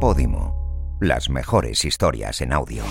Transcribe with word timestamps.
Podimo. 0.00 0.98
Las 1.00 1.30
mejores 1.30 1.82
historias 1.86 2.42
en 2.42 2.52
audio. 2.52 2.84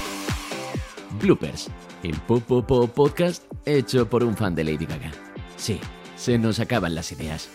Bloopers, 1.21 1.69
el 2.01 2.15
Popopo 2.21 2.87
podcast 2.87 3.43
hecho 3.63 4.09
por 4.09 4.23
un 4.23 4.35
fan 4.35 4.55
de 4.55 4.63
Lady 4.63 4.87
Gaga. 4.87 5.11
Sí, 5.55 5.79
se 6.15 6.39
nos 6.39 6.59
acaban 6.59 6.95
las 6.95 7.11
ideas. 7.11 7.47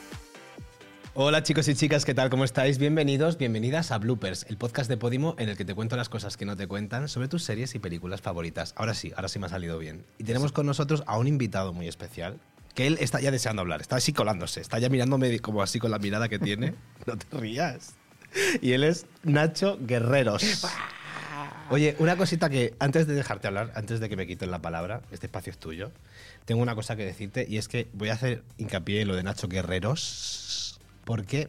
Hola 1.14 1.42
chicos 1.42 1.66
y 1.66 1.74
chicas, 1.74 2.04
¿qué 2.04 2.14
tal? 2.14 2.30
¿Cómo 2.30 2.44
estáis? 2.44 2.78
Bienvenidos, 2.78 3.38
bienvenidas 3.38 3.90
a 3.90 3.98
Bloopers, 3.98 4.46
el 4.48 4.56
podcast 4.56 4.88
de 4.88 4.96
Podimo 4.96 5.34
en 5.36 5.48
el 5.48 5.56
que 5.56 5.64
te 5.64 5.74
cuento 5.74 5.96
las 5.96 6.08
cosas 6.08 6.36
que 6.36 6.44
no 6.44 6.56
te 6.56 6.68
cuentan 6.68 7.08
sobre 7.08 7.26
tus 7.26 7.42
series 7.42 7.74
y 7.74 7.80
películas 7.80 8.20
favoritas. 8.20 8.72
Ahora 8.76 8.94
sí, 8.94 9.12
ahora 9.16 9.26
sí 9.26 9.40
me 9.40 9.46
ha 9.46 9.50
salido 9.50 9.78
bien. 9.78 10.06
Y 10.18 10.22
tenemos 10.22 10.52
con 10.52 10.64
nosotros 10.64 11.02
a 11.08 11.18
un 11.18 11.26
invitado 11.26 11.72
muy 11.72 11.88
especial, 11.88 12.38
que 12.76 12.86
él 12.86 12.98
está 13.00 13.20
ya 13.20 13.32
deseando 13.32 13.62
hablar, 13.62 13.80
está 13.80 13.96
así 13.96 14.12
colándose, 14.12 14.60
está 14.60 14.78
ya 14.78 14.88
mirándome 14.88 15.40
como 15.40 15.60
así 15.60 15.80
con 15.80 15.90
la 15.90 15.98
mirada 15.98 16.28
que 16.28 16.38
tiene. 16.38 16.74
no 17.06 17.16
te 17.18 17.36
rías. 17.36 17.96
Y 18.60 18.72
él 18.72 18.84
es 18.84 19.06
Nacho 19.22 19.78
Guerreros. 19.80 20.66
Oye, 21.70 21.94
una 21.98 22.16
cosita 22.16 22.50
que 22.50 22.74
antes 22.80 23.06
de 23.06 23.14
dejarte 23.14 23.46
hablar, 23.46 23.72
antes 23.76 24.00
de 24.00 24.08
que 24.08 24.16
me 24.16 24.26
quiten 24.26 24.50
la 24.50 24.60
palabra, 24.60 25.02
este 25.12 25.26
espacio 25.26 25.52
es 25.52 25.58
tuyo, 25.58 25.92
tengo 26.44 26.62
una 26.62 26.74
cosa 26.74 26.96
que 26.96 27.04
decirte 27.04 27.46
y 27.48 27.58
es 27.58 27.68
que 27.68 27.86
voy 27.92 28.08
a 28.08 28.14
hacer 28.14 28.42
hincapié 28.58 29.02
en 29.02 29.08
lo 29.08 29.14
de 29.14 29.22
Nacho 29.22 29.46
Guerreros 29.46 30.80
porque 31.04 31.48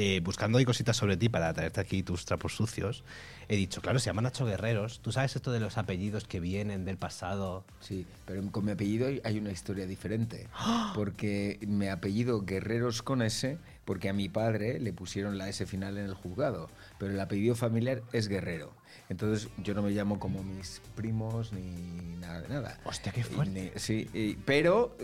eh, 0.00 0.20
buscando 0.22 0.58
ahí 0.58 0.64
cositas 0.64 0.96
sobre 0.96 1.16
ti 1.16 1.28
para 1.28 1.52
traerte 1.52 1.80
aquí 1.80 2.04
tus 2.04 2.24
trapos 2.24 2.54
sucios, 2.54 3.02
he 3.48 3.56
dicho, 3.56 3.80
claro, 3.80 3.98
se 3.98 4.06
llaman 4.06 4.24
Nacho 4.24 4.44
Guerreros. 4.46 5.00
¿Tú 5.00 5.10
sabes 5.10 5.34
esto 5.34 5.50
de 5.50 5.58
los 5.58 5.76
apellidos 5.76 6.22
que 6.22 6.38
vienen 6.38 6.84
del 6.84 6.98
pasado? 6.98 7.64
Sí, 7.80 8.06
pero 8.24 8.48
con 8.52 8.64
mi 8.64 8.70
apellido 8.70 9.08
hay 9.24 9.38
una 9.38 9.50
historia 9.50 9.88
diferente. 9.88 10.46
Porque 10.94 11.58
mi 11.66 11.88
apellido 11.88 12.42
Guerreros 12.42 13.02
con 13.02 13.22
S, 13.22 13.58
porque 13.88 14.10
a 14.10 14.12
mi 14.12 14.28
padre 14.28 14.78
le 14.78 14.92
pusieron 14.92 15.38
la 15.38 15.48
S 15.48 15.64
final 15.64 15.96
en 15.96 16.04
el 16.04 16.12
juzgado, 16.12 16.68
pero 16.98 17.10
el 17.10 17.18
apellido 17.18 17.54
familiar 17.54 18.02
es 18.12 18.28
Guerrero. 18.28 18.74
Entonces 19.08 19.48
yo 19.56 19.72
no 19.72 19.80
me 19.80 19.92
llamo 19.92 20.18
como 20.18 20.42
mis 20.42 20.82
primos 20.94 21.54
ni 21.54 22.18
nada 22.20 22.42
de 22.42 22.48
nada. 22.50 22.78
Hostia, 22.84 23.12
qué 23.12 23.24
fuerte. 23.24 23.72
Y, 23.74 23.78
sí, 23.78 24.10
y, 24.12 24.34
pero 24.44 24.94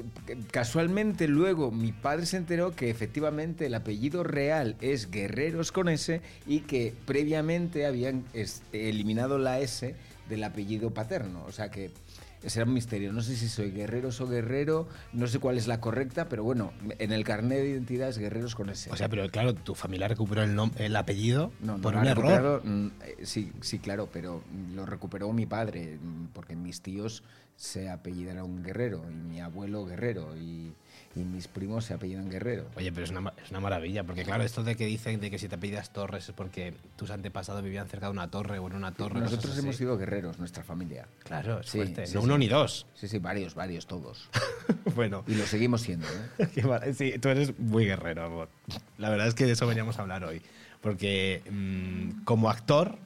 casualmente 0.50 1.28
luego 1.28 1.70
mi 1.70 1.92
padre 1.92 2.26
se 2.26 2.36
enteró 2.36 2.76
que 2.76 2.90
efectivamente 2.90 3.64
el 3.64 3.74
apellido 3.74 4.22
real 4.22 4.76
es 4.82 5.10
Guerreros 5.10 5.72
con 5.72 5.88
S 5.88 6.20
y 6.46 6.60
que 6.60 6.92
previamente 7.06 7.86
habían 7.86 8.26
eliminado 8.74 9.38
la 9.38 9.60
S 9.60 9.94
del 10.28 10.44
apellido 10.44 10.92
paterno. 10.92 11.42
O 11.46 11.52
sea 11.52 11.70
que 11.70 11.90
será 12.46 12.66
un 12.66 12.72
misterio. 12.72 13.12
No 13.12 13.20
sé 13.22 13.36
si 13.36 13.48
soy 13.48 13.70
guerreros 13.70 14.20
o 14.20 14.28
guerrero, 14.28 14.88
no 15.12 15.26
sé 15.26 15.38
cuál 15.38 15.56
es 15.56 15.66
la 15.66 15.80
correcta, 15.80 16.28
pero 16.28 16.44
bueno, 16.44 16.72
en 16.98 17.12
el 17.12 17.24
carnet 17.24 17.58
de 17.58 17.70
identidad 17.70 18.08
es 18.08 18.18
guerreros 18.18 18.54
con 18.54 18.70
ese. 18.70 18.90
O 18.90 18.96
sea, 18.96 19.08
pero 19.08 19.28
claro, 19.30 19.54
tu 19.54 19.74
familia 19.74 20.08
recuperó 20.08 20.42
el, 20.42 20.58
el 20.76 20.96
apellido 20.96 21.52
no, 21.60 21.78
por 21.78 21.94
no 21.94 22.00
un 22.00 22.06
error. 22.06 22.62
Mm, 22.64 22.88
sí, 23.22 23.52
sí, 23.60 23.78
claro, 23.78 24.08
pero 24.12 24.42
lo 24.74 24.86
recuperó 24.86 25.32
mi 25.32 25.46
padre, 25.46 25.98
porque 26.32 26.56
mis 26.56 26.80
tíos 26.80 27.22
se 27.56 27.88
apellidaron 27.88 28.62
Guerrero 28.62 29.04
y 29.10 29.14
mi 29.14 29.40
abuelo 29.40 29.84
Guerrero 29.86 30.36
y 30.36 30.74
y 31.16 31.20
mis 31.20 31.46
primos 31.46 31.84
se 31.84 31.94
apellidan 31.94 32.28
Guerrero. 32.28 32.66
Oye, 32.76 32.90
pero 32.92 33.04
es 33.04 33.10
una, 33.10 33.32
es 33.42 33.50
una, 33.50 33.60
maravilla, 33.60 34.04
porque 34.04 34.24
claro, 34.24 34.42
esto 34.42 34.64
de 34.64 34.74
que 34.74 34.86
dicen 34.86 35.20
de 35.20 35.30
que 35.30 35.38
si 35.38 35.48
te 35.48 35.54
apellidas 35.54 35.92
Torres 35.92 36.28
es 36.28 36.34
porque 36.34 36.74
tus 36.96 37.10
antepasados 37.10 37.62
vivían 37.62 37.88
cerca 37.88 38.06
de 38.06 38.12
una 38.12 38.30
torre 38.30 38.58
o 38.58 38.66
en 38.66 38.74
una 38.74 38.92
torre. 38.92 39.20
Nosotros 39.20 39.56
hemos 39.58 39.76
sido 39.76 39.96
guerreros, 39.96 40.38
nuestra 40.38 40.64
familia. 40.64 41.06
Claro, 41.22 41.60
es 41.60 41.68
sí, 41.68 41.94
no 42.14 42.22
uno 42.22 42.38
ni 42.38 42.48
dos. 42.48 42.86
Sí, 42.94 43.06
sí, 43.06 43.18
varios, 43.18 43.54
varios, 43.54 43.86
todos. 43.86 44.28
bueno. 44.96 45.24
Y 45.28 45.34
lo 45.34 45.46
seguimos 45.46 45.82
siendo. 45.82 46.06
¿eh? 46.38 46.94
sí, 46.94 47.18
tú 47.20 47.28
eres 47.28 47.58
muy 47.58 47.86
guerrero, 47.86 48.24
amor. 48.24 48.48
La 48.98 49.08
verdad 49.10 49.28
es 49.28 49.34
que 49.34 49.46
de 49.46 49.52
eso 49.52 49.66
veníamos 49.66 49.98
a 49.98 50.02
hablar 50.02 50.24
hoy. 50.24 50.42
Porque 50.80 51.42
mmm, 51.48 52.24
como 52.24 52.50
actor, 52.50 52.98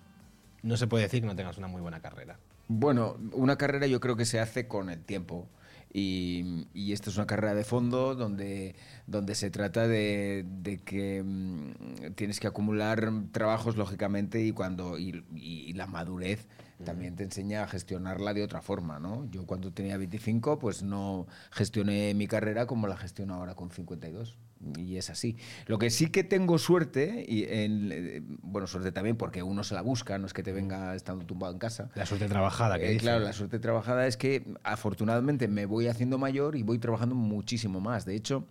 no 0.62 0.76
se 0.76 0.86
puede 0.86 1.04
decir 1.04 1.20
que 1.20 1.26
no 1.26 1.36
tengas 1.36 1.58
una 1.58 1.69
muy 1.69 1.82
buena 1.82 2.00
carrera. 2.00 2.38
Bueno, 2.69 3.16
una 3.33 3.56
carrera 3.56 3.86
yo 3.86 4.00
creo 4.00 4.16
que 4.16 4.24
se 4.27 4.41
hace 4.41 4.69
con 4.69 4.91
el 4.91 5.04
tiempo. 5.04 5.48
Y, 5.91 6.66
y 6.75 6.92
esta 6.92 7.09
es 7.09 7.16
una 7.16 7.26
carrera 7.26 7.54
de 7.54 7.65
fondo 7.65 8.15
donde, 8.15 8.76
donde 9.06 9.34
se 9.34 9.50
trata 9.50 9.88
de, 9.88 10.44
de 10.47 10.78
que 10.78 11.22
mmm, 11.25 12.12
tienes 12.15 12.41
que 12.41 12.47
acumular 12.47 13.10
trabajos, 13.32 13.76
lógicamente, 13.78 14.42
y, 14.44 14.53
cuando, 14.53 14.98
y, 14.98 15.25
y 15.34 15.72
la 15.72 15.87
madurez 15.87 16.47
también 16.84 17.16
te 17.16 17.25
enseña 17.25 17.62
a 17.65 17.69
gestionarla 17.69 18.34
de 18.34 18.42
otra 18.44 18.60
forma, 18.62 18.98
¿no? 19.00 19.25
Yo 19.31 19.47
cuando 19.47 19.72
tenía 19.72 19.97
25, 19.97 20.59
pues 20.59 20.82
no 20.82 21.26
gestioné 21.50 22.12
mi 22.15 22.26
carrera 22.28 22.66
como 22.66 22.87
la 22.87 22.97
gestiono 22.98 23.34
ahora 23.34 23.54
con 23.54 23.71
52. 23.71 24.38
Y 24.76 24.96
es 24.96 25.10
así. 25.10 25.36
Lo 25.66 25.78
que 25.78 25.91
sí 25.91 26.08
que 26.08 26.24
tengo 26.24 26.58
suerte, 26.58 27.24
y 27.28 27.44
en, 27.44 28.38
bueno, 28.42 28.66
suerte 28.66 28.92
también 28.92 29.16
porque 29.16 29.42
uno 29.42 29.62
se 29.62 29.74
la 29.74 29.82
busca, 29.82 30.19
no 30.19 30.26
es 30.26 30.32
que 30.32 30.42
te 30.42 30.52
venga 30.52 30.94
estando 30.94 31.24
tumbado 31.24 31.52
en 31.52 31.58
casa. 31.58 31.91
La 31.94 32.06
suerte 32.06 32.26
trabajada, 32.26 32.78
que 32.78 32.92
eh, 32.92 32.97
Claro, 32.98 33.24
la 33.24 33.32
suerte 33.32 33.58
trabajada 33.58 34.06
es 34.06 34.16
que 34.16 34.44
afortunadamente 34.64 35.48
me 35.48 35.66
voy 35.66 35.86
haciendo 35.86 36.18
mayor 36.18 36.56
y 36.56 36.62
voy 36.62 36.78
trabajando 36.78 37.14
muchísimo 37.14 37.80
más. 37.80 38.04
De 38.04 38.16
hecho, 38.16 38.47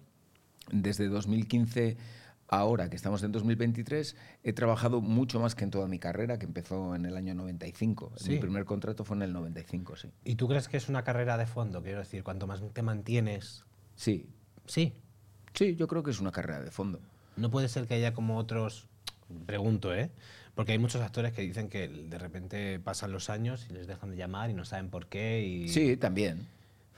desde 0.71 1.07
2015 1.07 1.97
ahora 2.47 2.89
que 2.89 2.95
estamos 2.95 3.23
en 3.23 3.31
2023, 3.31 4.15
he 4.43 4.53
trabajado 4.53 5.01
mucho 5.01 5.39
más 5.39 5.55
que 5.55 5.63
en 5.63 5.71
toda 5.71 5.87
mi 5.87 5.99
carrera, 5.99 6.39
que 6.39 6.45
empezó 6.45 6.95
en 6.95 7.05
el 7.05 7.17
año 7.17 7.35
95. 7.35 8.13
Sí. 8.15 8.31
Mi 8.31 8.37
primer 8.37 8.65
contrato 8.65 9.03
fue 9.03 9.17
en 9.17 9.23
el 9.23 9.33
95, 9.33 9.95
sí. 9.97 10.11
¿Y 10.23 10.35
tú 10.35 10.47
crees 10.47 10.67
que 10.67 10.77
es 10.77 10.89
una 10.89 11.03
carrera 11.03 11.37
de 11.37 11.45
fondo? 11.45 11.83
Quiero 11.83 11.99
decir, 11.99 12.23
cuanto 12.23 12.47
más 12.47 12.61
te 12.73 12.81
mantienes. 12.81 13.65
Sí. 13.95 14.29
Sí. 14.65 14.93
Sí, 15.57 15.75
yo 15.75 15.87
creo 15.87 16.03
que 16.03 16.11
es 16.11 16.19
una 16.19 16.31
carrera 16.31 16.61
de 16.61 16.69
fondo. 16.69 16.99
No 17.35 17.49
puede 17.49 17.67
ser 17.67 17.87
que 17.87 17.95
haya 17.95 18.13
como 18.13 18.37
otros. 18.37 18.85
Pregunto, 19.45 19.93
¿eh? 19.93 20.11
Porque 20.55 20.71
hay 20.71 20.77
muchos 20.77 21.01
actores 21.01 21.33
que 21.33 21.41
dicen 21.41 21.69
que 21.69 21.87
de 21.87 22.17
repente 22.17 22.79
pasan 22.79 23.11
los 23.11 23.29
años 23.29 23.65
y 23.69 23.73
les 23.73 23.87
dejan 23.87 24.11
de 24.11 24.17
llamar 24.17 24.49
y 24.49 24.53
no 24.53 24.65
saben 24.65 24.89
por 24.89 25.07
qué. 25.07 25.41
Y... 25.41 25.69
Sí, 25.69 25.97
también. 25.97 26.47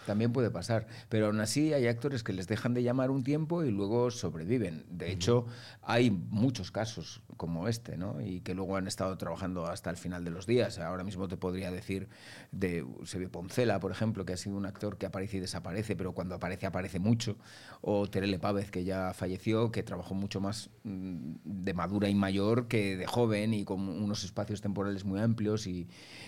También 0.05 0.31
puede 0.31 0.49
pasar. 0.49 0.87
Pero 1.09 1.27
aún 1.27 1.39
así 1.39 1.73
hay 1.73 1.87
actores 1.87 2.23
que 2.23 2.33
les 2.33 2.47
dejan 2.47 2.73
de 2.73 2.83
llamar 2.83 3.11
un 3.11 3.23
tiempo 3.23 3.63
y 3.63 3.71
luego 3.71 4.11
sobreviven. 4.11 4.85
De 4.89 5.11
hecho, 5.11 5.45
hay 5.81 6.11
muchos 6.11 6.71
casos 6.71 7.21
como 7.37 7.67
este, 7.67 7.97
¿no? 7.97 8.21
Y 8.21 8.41
que 8.41 8.53
luego 8.53 8.75
han 8.77 8.87
estado 8.87 9.17
trabajando 9.17 9.65
hasta 9.65 9.89
el 9.89 9.97
final 9.97 10.23
de 10.23 10.31
los 10.31 10.45
días. 10.45 10.79
Ahora 10.79 11.03
mismo 11.03 11.27
te 11.27 11.37
podría 11.37 11.71
decir 11.71 12.09
de 12.51 12.79
Eusebio 12.79 13.31
Poncela, 13.31 13.79
por 13.79 13.91
ejemplo, 13.91 14.25
que 14.25 14.33
ha 14.33 14.37
sido 14.37 14.57
un 14.57 14.65
actor 14.65 14.97
que 14.97 15.05
aparece 15.05 15.37
y 15.37 15.39
desaparece, 15.39 15.95
pero 15.95 16.13
cuando 16.13 16.35
aparece, 16.35 16.65
aparece 16.65 16.99
mucho. 16.99 17.37
O 17.81 18.09
Terele 18.09 18.39
Pávez, 18.39 18.71
que 18.71 18.83
ya 18.83 19.13
falleció, 19.13 19.71
que 19.71 19.83
trabajó 19.83 20.15
mucho 20.15 20.41
más 20.41 20.69
de 20.83 21.73
madura 21.73 22.09
y 22.09 22.15
mayor 22.15 22.67
que 22.67 22.97
de 22.97 23.05
joven 23.05 23.53
y 23.53 23.65
con 23.65 23.87
unos 23.87 24.23
espacios 24.23 24.61
temporales 24.61 25.05
muy 25.05 25.19
amplios. 25.19 25.67
Y, 25.67 25.87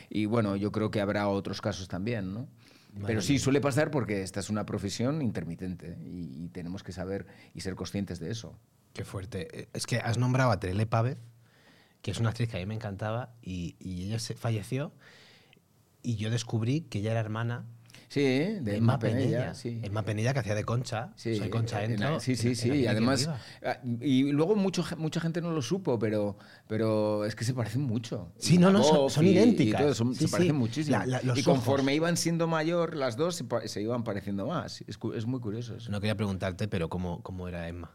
y 0.10 0.26
bueno, 0.26 0.56
yo 0.56 0.72
creo 0.72 0.92
que 0.92 1.02
habrá 1.02 1.28
otros 1.28 1.62
casos 1.62 1.88
también, 1.88 2.34
¿no? 2.34 2.48
Pero 3.06 3.22
sí, 3.22 3.40
suele 3.40 3.62
pasar 3.62 3.90
porque 3.90 4.22
esta 4.22 4.40
es 4.40 4.50
una 4.50 4.66
profesión 4.66 5.22
intermitente 5.22 5.98
y, 6.02 6.44
y, 6.44 6.50
tenemos 6.50 6.84
que 6.84 6.92
saber 6.92 7.26
y 7.54 7.62
ser 7.62 7.76
conscientes 7.76 8.20
de 8.20 8.32
eso. 8.32 8.60
Qué 8.94 9.06
fuerte. 9.06 9.70
Es 9.74 9.88
que 9.88 9.98
has 9.98 10.18
nombrado 10.18 10.52
a 10.52 10.60
Terele 10.60 10.86
Pávez, 10.86 11.18
que 12.02 12.12
es 12.12 12.20
una 12.20 12.30
actriz 12.30 12.50
que 12.50 12.58
a 12.58 12.60
mí 12.60 12.66
me 12.66 12.76
encantaba, 12.76 13.34
y, 13.42 13.76
y 13.80 14.04
ella 14.04 14.20
se 14.20 14.36
falleció 14.36 14.92
y 16.04 16.16
yo 16.16 16.30
descubrí 16.30 16.82
que 16.82 17.00
ella 17.00 17.12
era 17.12 17.20
hermana 17.20 17.66
Sí, 18.12 18.20
de 18.20 18.76
Emma 18.76 19.00
Penella. 19.00 19.38
Penella 19.38 19.54
sí. 19.54 19.80
Emma 19.82 20.04
Penella 20.04 20.34
que 20.34 20.40
hacía 20.40 20.54
de 20.54 20.66
Concha. 20.66 21.14
Sí, 21.16 21.38
Soy 21.38 21.50
Concha 21.50 21.82
Entro. 21.82 22.20
Sí, 22.20 22.36
sí, 22.36 22.56
sí. 22.56 22.70
Y 22.70 22.86
además. 22.86 23.30
Y 24.02 24.34
luego 24.34 24.58
mucho, 24.58 24.84
mucha 24.98 25.22
gente 25.22 25.40
no 25.40 25.52
lo 25.52 25.62
supo, 25.62 25.98
pero, 25.98 26.38
pero 26.68 27.24
es 27.24 27.36
que 27.36 27.46
se 27.46 27.54
parecen 27.54 27.84
mucho. 27.84 28.34
Sí, 28.38 28.58
no, 28.58 28.70
no, 28.70 28.84
son, 28.84 29.10
son 29.10 29.26
y, 29.26 29.30
idénticas. 29.30 29.80
Y 29.80 29.84
todo, 29.86 29.94
son, 29.94 30.14
sí, 30.14 30.26
se 30.26 30.28
parecen 30.28 30.58
muchísimo. 30.58 30.98
La, 30.98 31.22
la, 31.22 31.40
y 31.40 31.42
conforme 31.42 31.94
ojos. 31.94 31.96
iban 31.96 32.18
siendo 32.18 32.48
mayor, 32.48 32.98
las 32.98 33.16
dos 33.16 33.36
se, 33.38 33.46
se 33.70 33.82
iban 33.82 34.04
pareciendo 34.04 34.46
más. 34.46 34.82
Es, 34.82 35.00
es, 35.16 35.26
muy 35.26 35.40
curioso 35.40 35.78
eso. 35.78 35.90
No 35.90 36.02
quería 36.02 36.18
preguntarte, 36.18 36.68
pero 36.68 36.90
¿cómo, 36.90 37.24
cómo 37.24 37.48
era 37.48 37.70
Emma? 37.70 37.92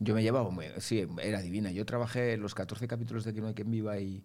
Yo 0.00 0.12
me 0.12 0.24
llevaba, 0.24 0.50
sí, 0.78 1.06
era 1.22 1.40
divina. 1.40 1.70
Yo 1.70 1.86
trabajé 1.86 2.36
los 2.36 2.56
14 2.56 2.88
capítulos 2.88 3.22
de 3.22 3.32
Que 3.32 3.40
no 3.40 3.46
hay 3.46 3.54
quien 3.54 3.70
viva 3.70 4.00
y, 4.00 4.24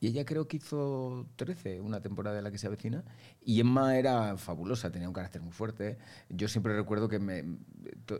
y 0.00 0.06
ella 0.08 0.24
creo 0.24 0.46
que 0.46 0.58
hizo 0.58 1.26
13, 1.36 1.80
una 1.80 2.00
temporada 2.00 2.38
en 2.38 2.44
la 2.44 2.50
que 2.50 2.58
se 2.58 2.66
avecina, 2.66 3.04
y 3.42 3.60
Emma 3.60 3.96
era 3.98 4.36
fabulosa, 4.36 4.90
tenía 4.90 5.08
un 5.08 5.14
carácter 5.14 5.42
muy 5.42 5.52
fuerte. 5.52 5.98
Yo 6.28 6.48
siempre 6.48 6.76
recuerdo 6.76 7.08
que 7.08 7.18
me... 7.18 7.44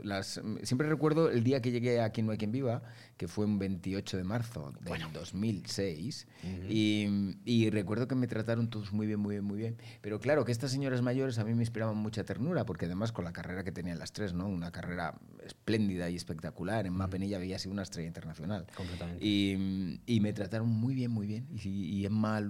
Las, 0.02 0.40
siempre 0.62 0.88
recuerdo 0.88 1.30
el 1.30 1.44
día 1.44 1.60
que 1.62 1.70
llegué 1.70 2.00
a 2.00 2.08
Aquí 2.08 2.22
no 2.22 2.32
hay 2.32 2.38
quien 2.38 2.52
viva, 2.52 2.82
que 3.16 3.28
fue 3.28 3.44
un 3.44 3.58
28 3.58 4.16
de 4.16 4.24
marzo 4.24 4.72
del 4.80 4.88
bueno. 4.88 5.10
2006, 5.12 6.26
uh 6.26 6.46
-huh. 6.46 6.66
y, 6.70 7.36
y, 7.44 7.70
recuerdo 7.70 8.08
que 8.08 8.14
me 8.14 8.26
trataron 8.26 8.70
todos 8.70 8.92
muy 8.92 9.06
bien, 9.06 9.20
muy 9.20 9.34
bien, 9.34 9.44
muy 9.44 9.58
bien. 9.58 9.76
Pero 10.00 10.20
claro, 10.20 10.44
que 10.44 10.52
estas 10.52 10.70
señoras 10.70 11.02
mayores 11.02 11.38
a 11.38 11.44
mí 11.44 11.54
me 11.54 11.62
inspiraban 11.62 11.96
mucha 11.96 12.24
ternura, 12.24 12.64
porque 12.64 12.86
además 12.86 13.12
con 13.12 13.24
la 13.24 13.32
carrera 13.32 13.62
que 13.62 13.72
tenían 13.72 13.98
las 13.98 14.12
tres, 14.12 14.32
¿no? 14.32 14.46
Una 14.48 14.70
carrera 14.72 15.18
espléndida 15.44 16.08
y 16.08 16.16
espectacular, 16.16 16.86
Emma 16.86 17.04
uh 17.04 17.08
-huh. 17.08 17.10
Penella 17.10 17.36
había 17.36 17.58
sido 17.58 17.72
una 17.72 17.82
estrella 17.82 18.08
internacional. 18.08 18.66
Completamente. 18.74 19.24
Y, 19.24 20.00
y 20.06 20.20
me 20.20 20.32
trataron 20.32 20.68
muy 20.68 20.94
bien, 20.94 21.10
muy 21.10 21.26
bien. 21.26 21.46
Y, 21.50 21.67
y 21.68 22.06
Emma 22.06 22.42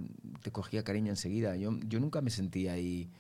te 0.43 0.51
cogía 0.51 0.83
cariño 0.85 1.11
enseguida. 1.11 1.57
Yo, 1.57 1.79
yo 1.87 2.01
nunca 2.01 2.21
me 2.21 2.31
sentía 2.31 2.73
ahí 2.73 3.11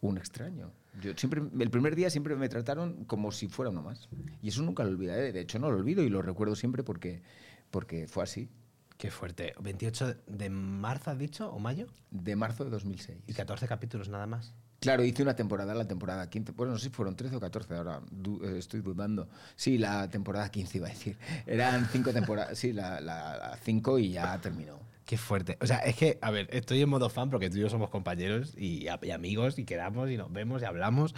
un 0.00 0.18
extraño. 0.18 0.70
Yo 1.02 1.12
siempre, 1.16 1.42
el 1.60 1.70
primer 1.70 1.94
día 1.94 2.10
siempre 2.10 2.34
me 2.36 2.48
trataron 2.48 3.04
como 3.04 3.30
si 3.32 3.48
fuera 3.48 3.70
uno 3.70 3.82
más. 3.82 4.08
Y 4.42 4.48
eso 4.48 4.62
nunca 4.62 4.84
lo 4.84 4.90
olvidaré. 4.90 5.32
De 5.32 5.40
hecho, 5.40 5.58
no 5.58 5.70
lo 5.70 5.76
olvido 5.76 6.02
y 6.02 6.08
lo 6.08 6.22
recuerdo 6.22 6.56
siempre 6.56 6.82
porque, 6.82 7.22
porque 7.70 8.06
fue 8.08 8.24
así. 8.24 8.48
Qué 8.96 9.10
fuerte. 9.12 9.54
¿28 9.60 10.16
de 10.26 10.50
marzo 10.50 11.10
has 11.12 11.18
dicho 11.18 11.48
o 11.52 11.58
mayo? 11.60 11.86
De 12.10 12.34
marzo 12.34 12.64
de 12.64 12.70
2006. 12.70 13.18
Y 13.28 13.32
14 13.32 13.68
capítulos 13.68 14.08
nada 14.08 14.26
más. 14.26 14.54
Claro, 14.80 15.04
hice 15.04 15.22
una 15.24 15.34
temporada, 15.36 15.74
la 15.74 15.86
temporada 15.86 16.28
15. 16.30 16.52
Bueno, 16.52 16.72
no 16.72 16.78
sé 16.78 16.84
si 16.84 16.90
fueron 16.90 17.14
13 17.16 17.36
o 17.36 17.40
14, 17.40 17.74
ahora 17.74 18.00
du- 18.12 18.40
eh, 18.44 18.58
estoy 18.58 18.80
dudando. 18.80 19.28
Sí, 19.56 19.76
la 19.78 20.08
temporada 20.08 20.48
15 20.50 20.78
iba 20.78 20.86
a 20.86 20.90
decir. 20.90 21.16
Eran 21.46 21.86
cinco 21.92 22.12
temporadas, 22.12 22.58
sí, 22.58 22.72
la, 22.72 23.00
la, 23.00 23.36
la 23.36 23.56
cinco 23.62 23.98
y 23.98 24.10
ya 24.12 24.40
terminó. 24.40 24.78
Qué 25.08 25.16
fuerte. 25.16 25.56
O 25.62 25.66
sea, 25.66 25.78
es 25.78 25.96
que, 25.96 26.18
a 26.20 26.30
ver, 26.30 26.50
estoy 26.52 26.82
en 26.82 26.90
modo 26.90 27.08
fan 27.08 27.30
porque 27.30 27.48
tú 27.48 27.56
y 27.56 27.60
yo 27.60 27.70
somos 27.70 27.88
compañeros 27.88 28.52
y, 28.58 28.88
amigos 28.88 29.58
y 29.58 29.64
quedamos 29.64 30.10
y 30.10 30.18
nos 30.18 30.30
vemos 30.30 30.60
y 30.60 30.66
hablamos, 30.66 31.14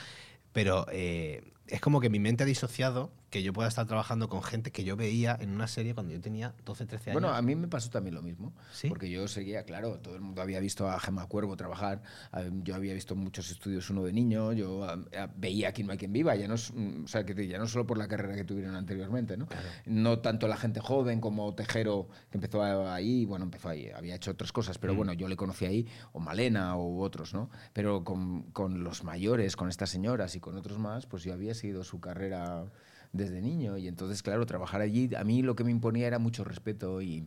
pero 0.53 0.87
eh, 0.93 1.53
es 1.67 1.81
como 1.81 2.01
que 2.01 2.09
mi 2.09 2.21
mente 2.21 2.45
ha 2.45 2.47
disociado 2.47 3.11
que 3.31 3.43
yo 3.43 3.53
pueda 3.53 3.69
estar 3.69 3.87
trabajando 3.87 4.29
con 4.29 4.43
gente 4.43 4.73
que 4.73 4.83
yo 4.85 4.97
veía 4.97 5.37
en 5.41 5.51
una 5.51 5.69
serie 5.69 5.95
cuando 5.95 6.13
yo 6.13 6.21
tenía 6.21 6.53
12, 6.65 6.85
13 6.87 7.11
años. 7.11 7.23
Bueno, 7.23 7.35
a 7.35 7.41
mí 7.43 7.55
me 7.55 7.69
pasó 7.69 7.89
también 7.89 8.15
lo 8.17 8.23
mismo. 8.23 8.53
¿Sí? 8.73 8.89
Porque 8.89 9.09
yo 9.09 9.29
seguía, 9.29 9.63
claro, 9.65 9.99
todo 10.01 10.17
el 10.17 10.21
mundo 10.21 10.43
había 10.43 10.59
visto 10.61 10.89
a 10.91 10.99
Gemma 10.99 11.27
Cuervo 11.27 11.57
trabajar. 11.57 12.03
Yo 12.65 12.75
había 12.75 12.93
visto 12.93 13.15
muchos 13.15 13.51
estudios 13.51 13.89
uno 13.91 14.03
de 14.05 14.13
niño. 14.13 14.53
Yo 14.53 14.85
a- 14.85 14.95
a- 15.17 15.31
veía 15.37 15.69
Aquí 15.71 15.85
no 15.85 15.93
hay 15.93 15.99
quien 15.99 16.13
viva. 16.13 16.35
Ya 16.35 16.49
no, 16.49 16.57
mm, 16.57 17.05
o 17.05 17.09
sea, 17.09 17.25
que 17.25 17.47
ya 17.47 17.59
no 17.59 17.69
solo 17.69 17.87
por 17.87 17.97
la 17.99 18.09
carrera 18.09 18.35
que 18.35 18.43
tuvieron 18.45 18.75
anteriormente, 18.75 19.37
¿no? 19.37 19.47
No 19.87 20.19
tanto 20.19 20.49
la 20.49 20.57
gente 20.57 20.81
joven 20.81 21.21
como 21.21 21.55
Tejero, 21.55 22.09
que 22.31 22.39
empezó 22.39 22.63
ahí. 22.89 23.25
Bueno, 23.27 23.45
empezó 23.45 23.69
ahí. 23.69 23.89
Había 23.95 24.17
hecho 24.17 24.33
otras 24.33 24.51
cosas, 24.51 24.79
pero 24.79 24.95
bueno, 24.97 25.13
yo 25.13 25.29
le 25.29 25.37
conocí 25.37 25.67
ahí. 25.67 25.87
O 26.13 26.19
Malena 26.19 26.77
u 26.77 27.01
otros, 27.03 27.33
¿no? 27.33 27.49
Pero 27.73 28.03
con, 28.03 28.43
con 28.51 28.83
los 28.83 29.05
mayores, 29.05 29.55
con 29.55 29.69
estas 29.69 29.91
señoras 29.91 30.35
y 30.35 30.41
con 30.41 30.57
otros 30.57 30.79
más, 30.81 31.07
pues 31.07 31.23
yo 31.23 31.33
había 31.33 31.55
seguido 31.55 31.85
su 31.85 32.01
carrera 32.01 32.65
desde 33.13 33.41
niño. 33.41 33.77
Y 33.77 33.89
entonces, 33.89 34.23
claro, 34.23 34.47
trabajar 34.47 34.81
allí 34.81 35.11
a 35.17 35.25
mí 35.25 35.43
lo 35.43 35.55
que 35.57 35.65
me 35.65 35.71
imponía 35.71 36.07
era 36.07 36.19
mucho 36.19 36.45
respeto 36.45 37.03
y, 37.03 37.27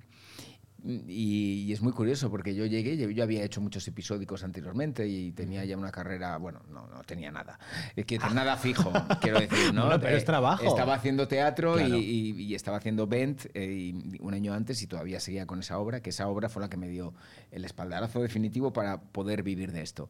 y, 0.83 1.63
y 1.67 1.73
es 1.73 1.81
muy 1.81 1.93
curioso 1.93 2.29
porque 2.29 2.53
yo 2.55 2.65
llegué, 2.65 2.97
yo, 3.13 3.23
había 3.23 3.43
hecho 3.43 3.61
muchos 3.61 3.87
episódicos 3.87 4.43
anteriormente 4.43 5.07
y 5.07 5.31
tenía 5.31 5.63
ya 5.65 5.77
una 5.77 5.91
carrera, 5.91 6.37
bueno, 6.37 6.61
no, 6.69 6.87
no 6.87 7.01
tenía 7.03 7.31
nada, 7.31 7.57
es 7.95 8.05
que 8.05 8.17
nada 8.19 8.57
fijo, 8.57 8.91
quiero 9.21 9.39
decir, 9.39 9.73
¿no? 9.73 9.85
Bueno, 9.85 9.99
pero 10.01 10.17
es 10.17 10.23
Eh, 10.23 10.25
trabajo. 10.25 10.63
Estaba 10.65 10.95
haciendo 10.95 11.27
teatro 11.27 11.79
y- 11.79 11.83
Claro. 11.85 11.97
y, 11.97 12.31
y 12.43 12.55
estaba 12.55 12.77
haciendo 12.77 13.07
Bent 13.07 13.45
eh, 13.53 13.93
un 14.19 14.33
año 14.33 14.53
antes 14.53 14.81
y 14.81 14.87
todavía 14.87 15.19
seguía 15.19 15.45
con 15.45 15.59
esa 15.59 15.77
obra, 15.79 16.01
que 16.01 16.09
esa 16.09 16.27
obra 16.27 16.49
fue 16.49 16.61
la 16.61 16.69
que 16.69 16.77
me 16.77 16.89
dio 16.89 17.13
el 17.51 17.65
espaldarazo 17.65 18.21
definitivo 18.21 18.73
para 18.73 19.01
poder 19.01 19.43
vivir 19.43 19.71
de 19.71 19.81
esto. 19.81 20.09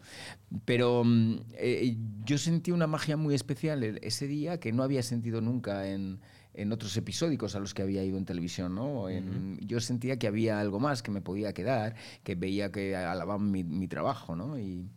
Pero 0.65 1.03
mm, 1.05 1.35
eh, 1.57 1.97
yo 2.25 2.37
sentí 2.37 2.71
una 2.71 2.87
magia 2.87 3.17
muy 3.17 3.35
especial 3.35 3.83
ese 4.01 4.27
día 4.27 4.59
que 4.59 4.71
no 4.71 4.83
había 4.83 5.03
sentido 5.03 5.41
nunca 5.41 5.87
en, 5.87 6.19
en 6.53 6.71
otros 6.71 6.95
episódicos 6.97 7.55
a 7.55 7.59
los 7.59 7.73
que 7.73 7.81
había 7.81 8.03
ido 8.03 8.17
en 8.17 8.25
televisión. 8.25 8.75
¿no? 8.75 9.09
En- 9.09 9.59
Yo 9.65 9.79
sentía 9.79 10.17
que 10.19 10.27
había 10.27 10.59
algo 10.59 10.79
más 10.79 11.01
que 11.03 11.11
me 11.11 11.21
podía 11.21 11.53
quedar, 11.53 11.95
que 12.23 12.35
veía 12.35 12.71
que 12.71 12.95
alababan 12.95 13.49
mi, 13.51 13.63
mi 13.63 13.87
trabajo. 13.87 14.35
¿no? 14.35 14.57
Y, 14.59 14.87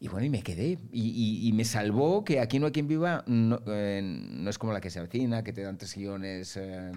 y 0.00 0.08
bueno, 0.08 0.26
y 0.26 0.30
me 0.30 0.42
quedé. 0.42 0.78
Y, 0.92 1.02
y- 1.02 1.48
y 1.48 1.52
me 1.52 1.64
salvó 1.64 2.24
que 2.24 2.40
aquí 2.40 2.58
no 2.58 2.66
hay 2.66 2.72
quien 2.72 2.86
viva, 2.88 3.24
no, 3.26 3.60
eh, 3.66 4.00
no 4.02 4.50
es 4.50 4.58
como 4.58 4.72
la 4.72 4.80
que 4.80 4.90
se 4.90 4.98
avecina, 4.98 5.42
que 5.42 5.52
te 5.52 5.62
dan 5.62 5.78
tres 5.78 5.94
guiones 5.94 6.56
eh, 6.56 6.92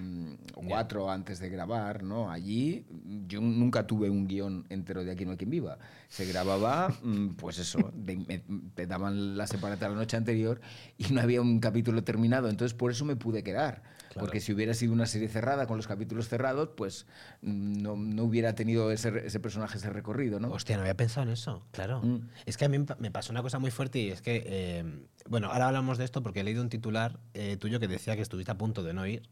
o 0.55 0.61
cuatro 0.61 1.09
antes 1.09 1.39
de 1.39 1.49
grabar, 1.49 2.03
¿no? 2.03 2.29
Allí 2.29 2.85
yo 3.27 3.39
nunca 3.41 3.88
tuve 3.88 4.09
un 4.09 4.27
guion 4.27 4.65
entero 4.69 5.03
de 5.03 5.11
aquí 5.11 5.25
no 5.25 5.31
hay 5.31 5.38
quien 5.38 5.49
viva. 5.51 5.77
Se 6.09 6.25
grababa, 6.25 6.89
mm, 7.03 7.29
pues 7.35 7.59
eso, 7.59 7.91
de- 7.95 8.17
me, 8.17 8.44
me 8.75 8.85
daban 8.88 9.38
la 9.38 9.47
separata 9.47 9.88
la 9.89 9.95
noche 9.95 10.17
anterior 10.17 10.59
y 10.97 11.13
no 11.13 11.21
había 11.21 11.41
un 11.41 11.59
capítulo 11.59 12.03
terminado. 12.03 12.50
Entonces 12.50 12.73
por 12.77 12.91
eso 12.91 13.05
me 13.05 13.15
pude 13.15 13.43
quedar. 13.43 13.83
Porque 14.19 14.39
si 14.41 14.53
hubiera 14.53 14.73
sido 14.73 14.93
una 14.93 15.05
serie 15.05 15.27
cerrada 15.29 15.67
con 15.67 15.77
los 15.77 15.87
capítulos 15.87 16.27
cerrados, 16.27 16.69
pues 16.75 17.05
mm, 17.41 17.81
no, 17.81 17.95
no 17.95 18.23
hubiera 18.23 18.53
tenido 18.55 18.91
ese, 18.91 19.25
ese 19.25 19.39
personaje 19.39 19.77
ese 19.77 19.89
recorrido, 19.89 20.39
¿no? 20.39 20.49
Hostia, 20.51 20.75
no 20.75 20.81
había 20.81 20.95
pensado 20.97 21.25
en 21.27 21.33
eso, 21.33 21.65
claro. 21.71 22.01
Mm. 22.01 22.29
Es 22.45 22.57
que 22.57 22.65
a 22.65 22.69
mí 22.69 22.79
me 22.79 22.85
pa- 22.85 22.97
me 22.99 23.11
pasó 23.11 23.31
una 23.31 23.41
cosa 23.41 23.59
muy 23.59 23.71
fuerte 23.71 23.99
y 23.99 24.09
es 24.09 24.21
que, 24.21 24.43
eh, 24.45 24.83
bueno, 25.29 25.51
ahora 25.51 25.67
hablamos 25.67 25.97
de 25.97 26.05
esto 26.05 26.21
porque 26.23 26.39
he 26.41 26.43
leído 26.43 26.61
un 26.61 26.69
titular 26.69 27.19
eh, 27.33 27.57
tuyo 27.57 27.79
que 27.79 27.87
decía 27.87 28.15
que 28.15 28.21
estuviste 28.21 28.51
a 28.51 28.57
punto 28.57 28.83
de 28.83 28.93
no 28.93 29.05
ir. 29.07 29.23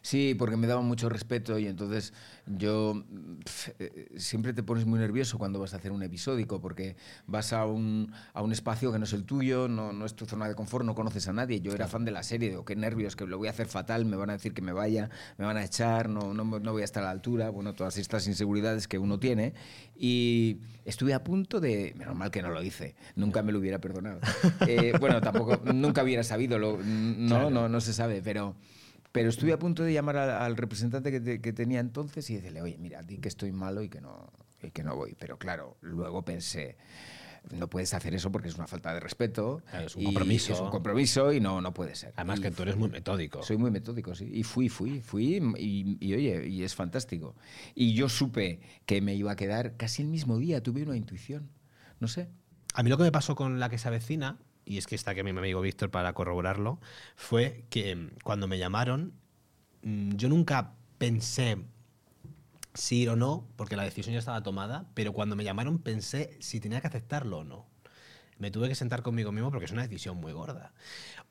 Sí, 0.00 0.34
porque 0.38 0.56
me 0.56 0.66
daba 0.66 0.80
mucho 0.80 1.08
respeto 1.08 1.58
y 1.58 1.66
entonces 1.66 2.12
yo 2.46 3.04
eh, 3.78 4.08
siempre 4.16 4.52
te 4.52 4.62
pones 4.62 4.86
muy 4.86 4.98
nervioso 4.98 5.38
cuando 5.38 5.60
vas 5.60 5.74
a 5.74 5.76
hacer 5.76 5.92
un 5.92 6.02
episódico 6.02 6.60
porque 6.60 6.96
vas 7.26 7.52
a 7.52 7.66
un, 7.66 8.12
a 8.32 8.42
un 8.42 8.52
espacio 8.52 8.92
que 8.92 8.98
no 8.98 9.04
es 9.04 9.12
el 9.12 9.24
tuyo, 9.24 9.68
no, 9.68 9.92
no 9.92 10.06
es 10.06 10.14
tu 10.14 10.26
zona 10.26 10.48
de 10.48 10.54
confort, 10.54 10.84
no 10.84 10.94
conoces 10.94 11.28
a 11.28 11.32
nadie. 11.32 11.60
Yo 11.60 11.72
era 11.72 11.86
fan 11.88 12.04
de 12.04 12.10
la 12.10 12.22
serie, 12.22 12.48
digo, 12.50 12.64
qué 12.64 12.76
nervios, 12.76 13.16
que 13.16 13.26
lo 13.26 13.38
voy 13.38 13.48
a 13.48 13.50
hacer 13.50 13.66
fatal, 13.68 14.04
me 14.04 14.16
van 14.16 14.30
a 14.30 14.34
decir 14.34 14.54
que 14.54 14.62
me 14.62 14.72
vaya, 14.72 15.10
me 15.38 15.44
van 15.44 15.56
a 15.56 15.64
echar, 15.64 16.08
no, 16.08 16.32
no, 16.34 16.44
no 16.44 16.72
voy 16.72 16.82
a 16.82 16.84
estar 16.84 17.02
a 17.02 17.06
la 17.06 17.12
altura, 17.12 17.50
bueno, 17.50 17.74
todas 17.74 17.96
estas 17.98 18.26
inseguridades 18.26 18.88
que 18.88 18.98
uno 18.98 19.18
tiene. 19.18 19.54
Y 19.96 20.58
estuve 20.84 21.14
a 21.14 21.22
punto 21.22 21.60
de, 21.60 21.94
menos 21.96 22.16
mal 22.16 22.30
que 22.30 22.42
no 22.42 22.50
lo 22.50 22.62
hice, 22.62 22.94
nunca 23.14 23.42
me 23.42 23.52
lo 23.52 23.58
hubiera 23.58 23.78
perdonado. 23.80 24.20
Eh, 24.66 24.92
bueno, 25.00 25.20
tampoco, 25.20 25.60
nunca 25.72 26.02
hubiera 26.02 26.22
sabido, 26.22 26.58
lo, 26.58 26.78
no, 26.82 27.28
Claro. 27.28 27.50
no, 27.50 27.68
no 27.68 27.80
se 27.80 27.92
sabe, 27.92 28.22
pero... 28.22 28.54
Pero 29.12 29.28
estuve 29.28 29.52
a 29.52 29.58
punto 29.58 29.82
de 29.82 29.92
llamar 29.92 30.16
al, 30.16 30.30
al 30.30 30.56
representante 30.56 31.10
que, 31.10 31.20
te- 31.20 31.40
que 31.40 31.52
tenía 31.52 31.80
entonces 31.80 32.28
y 32.30 32.36
decirle, 32.36 32.62
oye, 32.62 32.78
mira, 32.78 33.02
di 33.02 33.18
que 33.18 33.28
estoy 33.28 33.52
malo 33.52 33.82
y 33.82 33.88
que 33.90 34.00
no, 34.00 34.32
y 34.62 34.70
que 34.70 34.82
no 34.82 34.96
voy. 34.96 35.14
Pero 35.18 35.38
claro, 35.38 35.76
luego 35.82 36.24
pensé, 36.24 36.78
no 37.50 37.68
puedes 37.68 37.92
hacer 37.92 38.14
eso 38.14 38.32
porque 38.32 38.48
es 38.48 38.54
una 38.54 38.66
falta 38.66 38.94
de 38.94 39.00
respeto. 39.00 39.62
Claro, 39.70 39.86
es 39.86 39.96
un 39.96 40.04
compromiso. 40.04 40.52
Es 40.54 40.60
un 40.60 40.70
compromiso 40.70 41.30
y 41.32 41.40
no, 41.40 41.60
no 41.60 41.74
puede 41.74 41.94
ser. 41.94 42.14
Además 42.16 42.38
Y 42.38 42.42
que 42.42 42.50
tú 42.52 42.62
eres 42.62 42.76
muy 42.76 42.88
metódico. 42.88 43.42
soy 43.42 43.58
muy 43.58 43.70
metódico, 43.70 44.14
sí. 44.14 44.30
Y 44.32 44.44
fui, 44.44 44.70
fui, 44.70 45.00
fui 45.02 45.42
y, 45.58 45.98
y, 46.00 46.14
oye, 46.14 46.48
y 46.48 46.62
es 46.62 46.74
fantástico. 46.74 47.34
Y 47.74 47.92
yo 47.92 48.08
supe 48.08 48.60
que 48.86 49.02
me 49.02 49.14
iba 49.14 49.32
a 49.32 49.36
quedar 49.36 49.76
casi 49.76 50.00
el 50.00 50.08
mismo 50.08 50.38
día, 50.38 50.62
tuve 50.62 50.84
una 50.84 50.96
intuición. 50.96 51.50
No 52.00 52.08
sé. 52.08 52.28
A 52.74 52.82
mí 52.82 52.88
lo 52.88 52.96
que 52.96 53.02
me 53.04 53.12
pasó 53.12 53.34
con 53.34 53.60
la 53.60 53.68
que 53.68 53.76
se 53.76 53.88
avecina, 53.88 54.38
y 54.64 54.78
es 54.78 54.86
que 54.86 54.94
está 54.94 55.12
aquí 55.12 55.22
mi 55.22 55.30
amigo 55.30 55.60
Víctor 55.60 55.90
para 55.90 56.12
corroborarlo, 56.12 56.80
fue 57.16 57.64
que 57.70 57.96
mm, 57.96 58.10
cuando 58.22 58.48
me 58.48 58.58
llamaron, 58.58 59.12
mm, 59.82 60.16
yo 60.16 60.28
nunca 60.28 60.74
pensé 60.98 61.58
si 62.74 63.02
ir 63.02 63.10
o 63.10 63.16
no, 63.16 63.46
porque 63.56 63.76
la 63.76 63.84
decisión 63.84 64.14
ya 64.14 64.18
estaba 64.18 64.42
tomada, 64.42 64.86
pero 64.94 65.12
cuando 65.12 65.36
me 65.36 65.44
llamaron 65.44 65.78
pensé 65.78 66.36
si 66.40 66.60
tenía 66.60 66.80
que 66.80 66.86
aceptarlo 66.86 67.38
o 67.38 67.44
no. 67.44 67.66
Me 68.38 68.50
tuve 68.50 68.68
que 68.68 68.74
sentar 68.74 69.02
conmigo 69.02 69.30
mismo 69.30 69.50
porque 69.50 69.66
es 69.66 69.72
una 69.72 69.82
decisión 69.82 70.16
muy 70.16 70.32
gorda. 70.32 70.72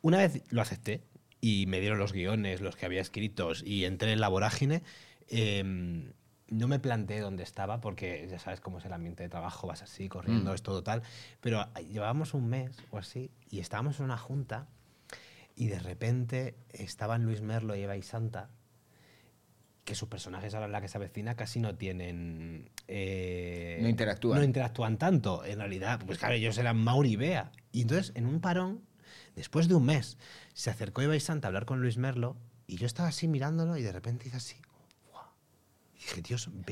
Una 0.01 0.17
vez 0.19 0.43
lo 0.49 0.61
acepté 0.61 1.03
y 1.41 1.65
me 1.65 1.79
dieron 1.79 1.97
los 1.97 2.13
guiones, 2.13 2.61
los 2.61 2.75
que 2.75 2.85
había 2.85 3.01
escritos, 3.01 3.63
y 3.65 3.85
entré 3.85 4.13
en 4.13 4.21
la 4.21 4.27
vorágine, 4.27 4.83
em, 5.27 6.13
no 6.51 6.67
me 6.67 6.77
planteé 6.79 7.19
dónde 7.21 7.41
estaba 7.43 7.81
porque 7.81 8.27
ya 8.29 8.37
sabes 8.37 8.59
cómo 8.61 8.77
es 8.77 8.85
el 8.85 8.93
ambiente 8.93 9.23
de 9.23 9.29
trabajo, 9.29 9.65
vas 9.67 9.81
así, 9.81 10.07
corriendo, 10.09 10.51
Mm. 10.51 10.53
es 10.53 10.61
todo 10.61 10.83
tal. 10.83 11.01
Pero 11.39 11.65
llevábamos 11.89 12.33
un 12.35 12.47
mes 12.47 12.77
o 12.91 12.97
así 12.99 13.31
y 13.49 13.59
estábamos 13.59 13.97
en 13.99 14.05
una 14.05 14.17
junta 14.17 14.67
y 15.55 15.67
de 15.67 15.79
repente 15.79 16.55
estaban 16.69 17.23
Luis 17.25 17.41
Merlo 17.41 17.75
y 17.75 17.81
Eva 17.81 17.95
y 17.97 18.01
Santa, 18.03 18.49
que 19.85 19.95
sus 19.95 20.07
personajes 20.09 20.53
ahora 20.53 20.67
en 20.67 20.71
la 20.73 20.81
que 20.81 20.87
se 20.87 20.97
avecina 20.97 21.35
casi 21.35 21.59
no 21.59 21.75
tienen... 21.75 22.69
eh, 22.87 23.79
No 23.81 23.89
interactúan. 23.89 24.37
No 24.39 24.43
interactúan 24.45 24.97
tanto. 24.97 25.43
En 25.43 25.57
realidad, 25.59 25.99
pues 26.05 26.19
claro, 26.19 26.35
ellos 26.35 26.57
eran 26.57 26.77
Mauri 26.77 27.13
y 27.13 27.15
Bea. 27.15 27.51
Y 27.71 27.81
entonces, 27.83 28.11
en 28.15 28.25
un 28.27 28.41
parón, 28.41 28.81
después 29.35 29.67
de 29.67 29.75
un 29.75 29.85
mes, 29.85 30.17
se 30.53 30.69
acercó 30.69 31.01
Eva 31.01 31.15
y 31.15 31.19
Santa 31.19 31.47
a 31.47 31.49
hablar 31.49 31.65
con 31.65 31.81
Luis 31.81 31.97
Merlo 31.97 32.37
y 32.67 32.75
yo 32.77 32.85
estaba 32.85 33.09
así 33.09 33.27
mirándolo 33.27 33.75
y 33.77 33.81
de 33.81 33.91
repente 33.91 34.27
hice 34.27 34.37
así. 34.37 34.55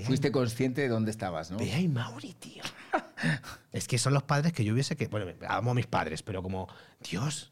Fuiste 0.06 0.32
consciente 0.32 0.82
de 0.82 0.90
dónde 0.90 1.12
estabas, 1.12 1.52
¿no? 1.52 1.58
Bea 1.58 1.80
y 1.80 1.88
Mauri, 1.88 2.34
tío. 2.34 2.64
es 3.72 3.88
que 3.88 3.98
son 3.98 4.14
los 4.14 4.24
padres 4.24 4.54
que 4.54 4.64
yo 4.64 4.74
hubiese 4.74 4.96
que... 4.96 5.08
Bueno, 5.08 5.32
amo 5.48 5.72
a 5.72 5.74
mis 5.74 5.88
padres, 5.88 6.24
pero 6.24 6.44
como, 6.44 6.68
Dios, 7.10 7.52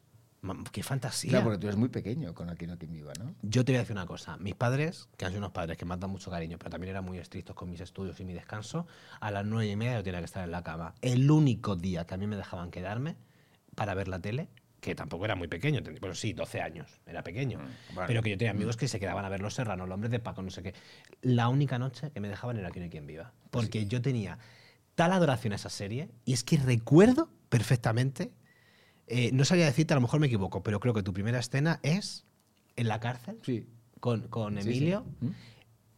qué 0.72 0.84
fantasía. 0.84 1.32
Claro, 1.32 1.46
porque 1.46 1.60
tú 1.60 1.68
eres 1.68 1.78
muy 1.78 1.90
pequeño 1.90 2.34
con 2.34 2.50
Aquí 2.50 2.68
no 2.68 2.74
hay 2.74 2.80
quien 2.80 2.94
viva, 2.94 3.14
¿no? 3.20 3.36
Yo 3.42 3.66
te 3.66 3.72
voy 3.72 3.78
a 3.78 3.80
decir 3.82 3.96
una 3.96 4.06
cosa. 4.06 4.38
Mis 4.38 4.56
padres, 4.56 5.10
que 5.18 5.26
han 5.26 5.32
sido 5.32 5.40
unos 5.40 5.52
padres 5.52 5.78
que 5.78 5.86
me 5.86 5.94
han 5.94 6.00
dado 6.00 6.12
mucho 6.12 6.32
cariño, 6.32 6.58
pero 6.58 6.70
también 6.70 6.92
eran 6.92 7.04
muy 7.04 7.18
estrictos 7.18 7.56
con 7.56 7.70
mis 7.70 7.82
estudios 7.82 8.20
y 8.20 8.26
mi 8.26 8.34
descanso, 8.34 8.88
a 9.20 9.32
las 9.32 9.46
nueve 9.46 9.72
y 9.72 9.76
media 9.76 9.98
yo 9.98 10.04
tenía 10.04 10.20
que 10.20 10.26
estar 10.26 10.44
en 10.44 10.52
la 10.52 10.64
cama. 10.64 10.94
El 11.02 11.30
único 11.30 11.76
día 11.76 12.06
que 12.06 12.14
a 12.14 12.18
mí 12.18 12.28
me 12.28 12.36
dejaban 12.36 12.72
quedarme 12.72 13.16
para 13.76 13.94
ver 13.94 14.08
la 14.08 14.20
tele, 14.20 14.50
que 14.88 14.96
tampoco 14.96 15.26
era 15.26 15.36
muy 15.36 15.48
pequeño, 15.48 15.82
bueno, 16.00 16.16
sí, 16.16 16.34
12 16.34 16.62
años, 16.62 16.88
era 17.06 17.22
pequeño, 17.24 17.60
Mm, 17.60 17.98
pero 18.08 18.24
que 18.24 18.32
yo 18.32 18.38
tenía 18.38 18.52
amigos 18.52 18.78
que 18.78 18.88
se 18.88 19.00
quedaban 19.00 19.24
a 19.26 19.30
ver 19.30 19.42
Los 19.42 19.54
Serranos, 19.54 19.88
Los 19.88 19.96
Hombres 19.96 20.12
de 20.12 20.20
Paco, 20.20 20.42
no 20.42 20.50
sé 20.50 20.64
qué. 20.64 20.74
La 21.22 21.50
única 21.50 21.78
noche 21.78 22.12
que 22.12 22.20
me 22.20 22.28
dejaban 22.30 22.58
era 22.58 22.70
Aquí 22.70 22.80
no 22.80 22.86
hay 22.86 22.90
quien 22.90 23.06
viva. 23.06 23.34
Porque 23.52 23.86
yo 23.86 24.02
tenía 24.02 24.40
tal 24.96 25.12
adoración 25.12 25.54
a 25.54 25.58
esa 25.58 25.70
serie, 25.70 26.10
y 26.26 26.34
es 26.34 26.44
que 26.44 26.58
recuerdo 26.58 27.30
perfectamente, 27.50 28.32
eh, 29.08 29.30
no 29.34 29.46
sabía 29.46 29.66
decirte, 29.66 29.94
a 29.94 29.98
lo 29.98 30.02
mejor 30.02 30.20
me 30.20 30.28
equivoco, 30.28 30.64
pero 30.64 30.80
creo 30.80 30.94
que 30.94 31.04
tu 31.04 31.14
primera 31.14 31.40
escena 31.40 31.80
es 31.84 32.26
en 32.76 32.88
la 32.88 33.00
cárcel 33.00 33.40
Sí. 33.44 33.68
con, 34.00 34.28
con 34.30 34.56
Sí, 34.56 34.64
sí. 34.64 34.70
Emilio. 34.70 35.06
¿Mm? 35.22 35.30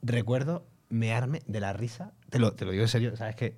Recuerdo 0.02 0.68
mearme 0.90 1.42
de 1.48 1.60
la 1.60 1.74
risa. 1.74 2.14
Te 2.30 2.40
lo, 2.40 2.54
te 2.54 2.66
lo 2.66 2.72
digo 2.72 2.84
en 2.84 2.90
serio, 2.90 3.16
¿sabes 3.16 3.36
que 3.36 3.56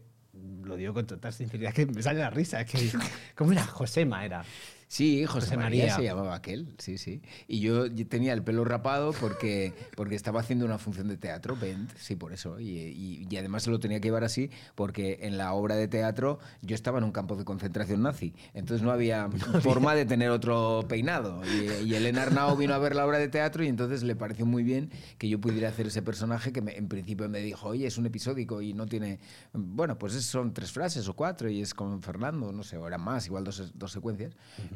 Lo 0.63 0.75
digo 0.75 0.93
con 0.93 1.05
total 1.05 1.33
sinceridad, 1.33 1.69
es 1.69 1.75
que 1.75 1.85
me 1.85 2.01
sale 2.01 2.19
la 2.19 2.29
risa. 2.29 2.61
Es 2.61 2.71
que, 2.71 2.91
¿Cómo 3.35 3.51
era? 3.51 3.63
Josema 3.65 4.25
era. 4.25 4.43
Sí, 4.91 5.25
José, 5.25 5.45
José 5.45 5.55
María, 5.57 5.83
María. 5.83 5.95
se 5.95 6.03
llamaba 6.03 6.35
aquel, 6.35 6.67
sí, 6.77 6.97
sí. 6.97 7.21
Y 7.47 7.61
yo 7.61 7.89
tenía 8.09 8.33
el 8.33 8.43
pelo 8.43 8.65
rapado 8.65 9.13
porque, 9.13 9.71
porque 9.95 10.15
estaba 10.15 10.41
haciendo 10.41 10.65
una 10.65 10.77
función 10.79 11.07
de 11.07 11.15
teatro, 11.15 11.55
Bent, 11.55 11.89
sí, 11.95 12.17
por 12.17 12.33
eso. 12.33 12.59
Y, 12.59 12.71
y- 12.77 13.25
y 13.29 13.37
además 13.37 13.63
se 13.63 13.69
lo 13.69 13.79
tenía 13.79 14.01
que 14.01 14.09
llevar 14.09 14.25
así 14.25 14.49
porque 14.75 15.19
en 15.21 15.37
la 15.37 15.53
obra 15.53 15.75
de 15.77 15.87
teatro 15.87 16.39
yo 16.61 16.75
estaba 16.75 16.97
en 16.97 17.05
un 17.05 17.13
campo 17.13 17.37
de 17.37 17.45
concentración 17.45 18.01
nazi. 18.01 18.33
Entonces 18.53 18.81
no 18.85 18.91
había 18.91 19.29
forma 19.61 19.95
de 19.95 20.05
tener 20.05 20.29
otro 20.29 20.83
peinado. 20.89 21.41
Y, 21.45 21.85
y 21.87 21.95
Elena 21.95 22.23
Arnau 22.23 22.57
vino 22.57 22.73
a 22.73 22.77
ver 22.77 22.93
la 22.93 23.05
obra 23.07 23.17
de 23.17 23.29
teatro 23.29 23.63
y 23.63 23.69
entonces 23.69 24.03
le 24.03 24.17
pareció 24.17 24.45
muy 24.45 24.63
bien 24.63 24.91
que 25.17 25.29
yo 25.29 25.39
pudiera 25.39 25.69
hacer 25.69 25.87
ese 25.87 26.01
personaje 26.01 26.51
que 26.51 26.61
me- 26.61 26.75
en 26.75 26.89
principio 26.89 27.29
me 27.29 27.39
dijo, 27.39 27.69
oye, 27.69 27.87
es 27.87 27.97
un 27.97 28.07
episódico 28.07 28.61
y 28.61 28.73
no 28.73 28.85
tiene... 28.87 29.19
Bueno, 29.53 29.97
pues 29.97 30.15
es- 30.15 30.25
son 30.25 30.53
tres 30.53 30.73
frases 30.73 31.07
o 31.07 31.13
cuatro 31.13 31.49
y 31.49 31.61
es 31.61 31.73
con 31.73 32.01
Fernando, 32.03 32.51
no 32.51 32.63
sé, 32.63 32.75
o 32.75 32.85
eran 32.85 32.99
más, 32.99 33.25
igual 33.27 33.45
dos, 33.45 33.71
dos 33.73 33.93
secuencias. 33.93 34.33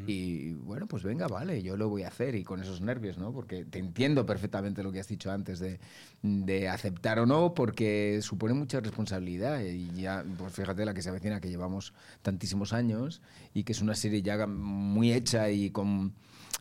Y 0.07 0.53
bueno, 0.53 0.87
pues 0.87 1.03
venga, 1.03 1.27
vale, 1.27 1.61
yo 1.61 1.77
lo 1.77 1.89
voy 1.89 2.03
a 2.03 2.09
hacer 2.09 2.35
y 2.35 2.43
con 2.43 2.61
esos 2.61 2.81
nervios, 2.81 3.17
¿no? 3.17 3.31
Porque 3.31 3.65
te 3.65 3.79
entiendo 3.79 4.25
perfectamente 4.25 4.83
lo 4.83 4.91
que 4.91 4.99
has 4.99 5.07
dicho 5.07 5.31
antes 5.31 5.59
de, 5.59 5.79
de 6.21 6.69
aceptar 6.69 7.19
o 7.19 7.25
no, 7.25 7.53
porque 7.53 8.19
supone 8.21 8.53
mucha 8.53 8.79
responsabilidad 8.79 9.61
y 9.61 9.89
ya, 10.01 10.23
pues 10.37 10.53
fíjate 10.53 10.85
la 10.85 10.93
que 10.93 11.01
se 11.01 11.09
avecina, 11.09 11.39
que 11.39 11.49
llevamos 11.49 11.93
tantísimos 12.21 12.73
años 12.73 13.21
y 13.53 13.63
que 13.63 13.71
es 13.73 13.81
una 13.81 13.95
serie 13.95 14.21
ya 14.21 14.45
muy 14.47 15.13
hecha 15.13 15.49
y 15.49 15.71
con... 15.71 16.13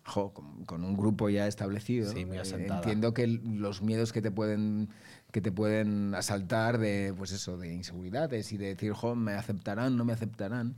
jo, 0.05 0.33
con, 0.33 0.65
con 0.65 0.85
un 0.85 0.97
grupo 0.97 1.31
ya 1.31 1.47
establecido. 1.47 2.13
Sí, 2.13 2.25
muy 2.25 2.39
entiendo 2.39 3.15
que 3.15 3.27
los 3.27 3.83
miedos 3.83 4.13
que 4.13 4.23
te 4.23 4.31
pueden 4.31 4.89
que 5.33 5.41
te 5.41 5.51
pueden 5.51 6.15
asaltar 6.15 6.79
de 6.79 7.13
pues 7.17 7.33
eso 7.33 7.57
de 7.59 7.75
inseguridades 7.75 8.53
y 8.53 8.57
de 8.57 8.67
decir 8.67 8.93
jo, 8.93 9.17
me 9.17 9.33
aceptarán 9.33 9.97
no 9.97 10.05
me 10.05 10.13
aceptarán 10.13 10.77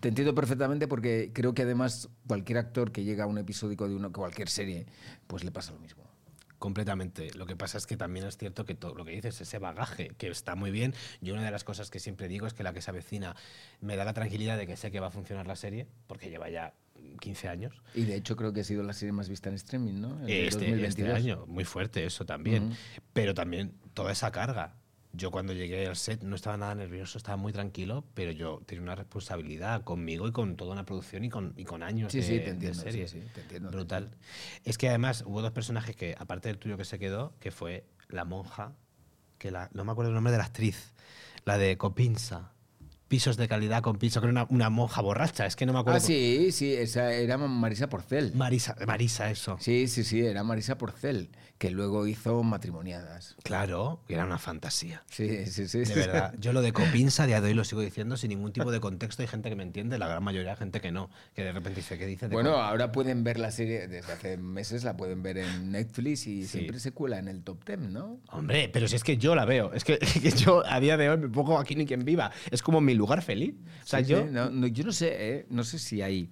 te 0.00 0.08
entiendo 0.08 0.34
perfectamente 0.34 0.88
porque 0.88 1.30
creo 1.32 1.54
que 1.54 1.62
además 1.62 2.08
cualquier 2.26 2.58
actor 2.58 2.92
que 2.92 3.04
llega 3.04 3.24
a 3.24 3.26
un 3.26 3.38
episódico 3.38 3.88
de 3.88 3.94
una 3.94 4.10
cualquier 4.10 4.48
serie 4.48 4.86
pues 5.26 5.44
le 5.44 5.50
pasa 5.50 5.72
lo 5.72 5.78
mismo 5.78 6.04
Completamente. 6.64 7.30
Lo 7.34 7.44
que 7.44 7.56
pasa 7.56 7.76
es 7.76 7.86
que 7.86 7.98
también 7.98 8.24
es 8.24 8.38
cierto 8.38 8.64
que 8.64 8.74
todo 8.74 8.94
lo 8.94 9.04
que 9.04 9.10
dices, 9.10 9.38
ese 9.38 9.58
bagaje, 9.58 10.08
que 10.16 10.28
está 10.28 10.54
muy 10.54 10.70
bien. 10.70 10.94
Yo 11.20 11.34
una 11.34 11.44
de 11.44 11.50
las 11.50 11.62
cosas 11.62 11.90
que 11.90 12.00
siempre 12.00 12.26
digo 12.26 12.46
es 12.46 12.54
que 12.54 12.62
la 12.62 12.72
que 12.72 12.80
se 12.80 12.90
avecina 12.90 13.36
me 13.82 13.96
da 13.96 14.04
la 14.06 14.14
tranquilidad 14.14 14.56
de 14.56 14.66
que 14.66 14.74
sé 14.78 14.90
que 14.90 14.98
va 14.98 15.08
a 15.08 15.10
funcionar 15.10 15.46
la 15.46 15.56
serie, 15.56 15.86
porque 16.06 16.30
lleva 16.30 16.48
ya 16.48 16.72
15 17.20 17.48
años. 17.48 17.74
y 17.94 18.04
de 18.04 18.16
hecho 18.16 18.34
creo 18.34 18.54
que 18.54 18.60
ha 18.60 18.64
sido 18.64 18.82
la 18.82 18.94
serie 18.94 19.12
más 19.12 19.28
vista 19.28 19.50
en 19.50 19.56
streaming 19.56 20.00
no 20.00 20.22
En 20.22 20.30
el 20.30 20.48
Este, 20.48 20.86
este 20.86 21.12
año, 21.12 21.44
muy 21.46 21.64
fuerte 21.64 22.06
eso 22.06 22.24
también. 22.24 22.74
Pero 23.12 23.34
también 23.34 23.74
toda 23.92 24.12
esa 24.12 24.30
carga. 24.30 24.74
Yo 25.16 25.30
cuando 25.30 25.52
llegué 25.52 25.86
al 25.86 25.96
set 25.96 26.22
no 26.22 26.34
estaba 26.34 26.56
nada 26.56 26.74
nervioso, 26.74 27.18
estaba 27.18 27.36
muy 27.36 27.52
tranquilo, 27.52 28.04
pero 28.14 28.32
yo 28.32 28.62
tenía 28.66 28.82
una 28.82 28.94
responsabilidad 28.96 29.82
conmigo 29.82 30.26
y 30.26 30.32
con 30.32 30.56
toda 30.56 30.72
una 30.72 30.84
producción 30.84 31.24
y 31.24 31.30
con, 31.30 31.54
y 31.56 31.64
con 31.64 31.82
años 31.84 32.12
Sí, 32.12 32.18
de, 32.18 32.24
sí, 32.24 32.30
te 32.30 32.44
de 32.44 32.50
entiendo, 32.50 32.82
sí, 32.82 32.90
serie. 32.90 33.08
sí, 33.08 33.20
te 33.32 33.40
entiendo, 33.42 33.70
te 33.70 33.76
Brutal. 33.76 34.10
Es 34.64 34.76
que 34.76 34.88
además 34.88 35.22
hubo 35.26 35.40
dos 35.40 35.52
personajes 35.52 35.94
que, 35.94 36.16
aparte 36.18 36.48
del 36.48 36.58
tuyo 36.58 36.76
que 36.76 36.84
se 36.84 36.98
quedó, 36.98 37.32
que 37.38 37.50
fue 37.52 37.86
la 38.08 38.24
monja, 38.24 38.74
que 39.38 39.50
la, 39.52 39.70
no 39.72 39.84
me 39.84 39.92
acuerdo 39.92 40.10
el 40.10 40.14
nombre 40.14 40.32
de 40.32 40.38
la 40.38 40.44
actriz, 40.44 40.94
la 41.44 41.58
de 41.58 41.78
Copinsa. 41.78 42.53
Pisos 43.08 43.36
de 43.36 43.46
calidad 43.48 43.82
con 43.82 43.96
piso, 43.98 44.20
que 44.20 44.26
era 44.26 44.32
una, 44.32 44.46
una 44.48 44.70
monja 44.70 45.00
borracha, 45.02 45.46
es 45.46 45.56
que 45.56 45.66
no 45.66 45.72
me 45.72 45.78
acuerdo. 45.80 45.98
ah 45.98 46.00
sí 46.00 46.50
sí 46.52 46.72
esa 46.72 47.12
era 47.12 47.36
Marisa 47.38 47.88
Porcel 47.88 48.32
Marisa, 48.34 48.74
Marisa, 48.86 49.30
eso. 49.30 49.56
sí 49.60 49.86
sí 49.88 50.04
sí 50.04 50.24
era 50.24 50.42
Marisa 50.42 50.78
Porcel 50.78 51.28
que 51.58 51.70
luego 51.70 52.06
hizo 52.06 52.42
matrimoniadas 52.42 53.36
Claro, 53.44 54.00
era 54.08 54.24
una 54.24 54.38
fantasía. 54.38 55.02
sí 55.10 55.46
sí 55.46 55.68
sí 55.68 55.78
De 55.80 55.94
verdad. 55.94 56.34
Yo 56.38 56.52
lo 56.52 56.62
de 56.62 56.72
Copinsa 56.74 57.22
a 57.22 57.26
día 57.26 57.40
de 57.40 57.48
hoy 57.48 57.54
lo 57.54 57.64
sigo 57.64 57.80
diciendo 57.80 58.16
sin 58.16 58.30
ningún 58.30 58.52
tipo 58.52 58.72
de 58.72 58.80
contexto. 58.80 59.22
Hay 59.22 59.28
gente 59.28 59.48
que 59.50 59.54
me 59.56 59.62
entiende, 59.62 59.96
la 59.98 60.08
gran 60.08 60.22
mayoría 60.24 60.50
de 60.50 60.56
gente 60.56 60.80
que 60.80 60.90
no. 60.90 61.10
Que 61.34 61.44
de 61.44 61.52
repente 61.52 61.80
dice, 61.80 61.96
¿qué 61.96 62.06
dice? 62.06 62.26
Bueno, 62.28 62.50
Cop-?" 62.54 62.60
ahora 62.62 62.90
pueden 62.90 63.22
ver 63.22 63.38
la 63.38 63.50
serie, 63.52 63.86
desde 63.86 64.12
hace 64.12 64.36
meses 64.36 64.82
la 64.82 64.96
pueden 64.96 65.22
ver 65.22 65.38
en 65.38 65.70
Netflix 65.70 66.26
y 66.26 66.42
Sí. 66.42 66.48
siempre 66.48 66.80
se 66.80 66.90
cuela 66.92 67.18
en 67.18 67.28
el 67.28 67.42
top 67.44 67.64
10, 67.64 67.78
¿no? 67.80 68.18
Hombre, 68.30 68.68
pero 68.72 68.88
si 68.88 68.96
es 68.96 69.04
que 69.04 69.16
yo 69.16 69.34
la 69.34 69.44
veo. 69.44 69.72
Es 69.72 69.84
que, 69.84 69.98
que 70.22 70.30
yo 70.32 70.64
a 70.66 70.80
día 70.80 70.96
de 70.96 71.08
hoy 71.10 71.18
me 71.18 71.28
pongo 71.28 71.58
aquí 71.58 71.76
ni 71.76 71.86
quien 71.86 72.04
viva. 72.04 72.32
Es 72.50 72.62
como 72.62 72.80
mi 72.80 72.93
lugar 72.96 73.22
feliz. 73.22 73.54
O 73.82 73.86
sea, 73.86 74.00
Sí, 74.02 74.10
yo... 74.10 74.24
sí, 74.24 74.30
no, 74.32 74.50
no, 74.50 74.66
yo 74.66 74.84
no 74.84 74.92
sé, 74.92 75.08
¿eh? 75.36 75.46
no 75.50 75.64
sé 75.64 75.78
si 75.78 76.02
hay 76.02 76.30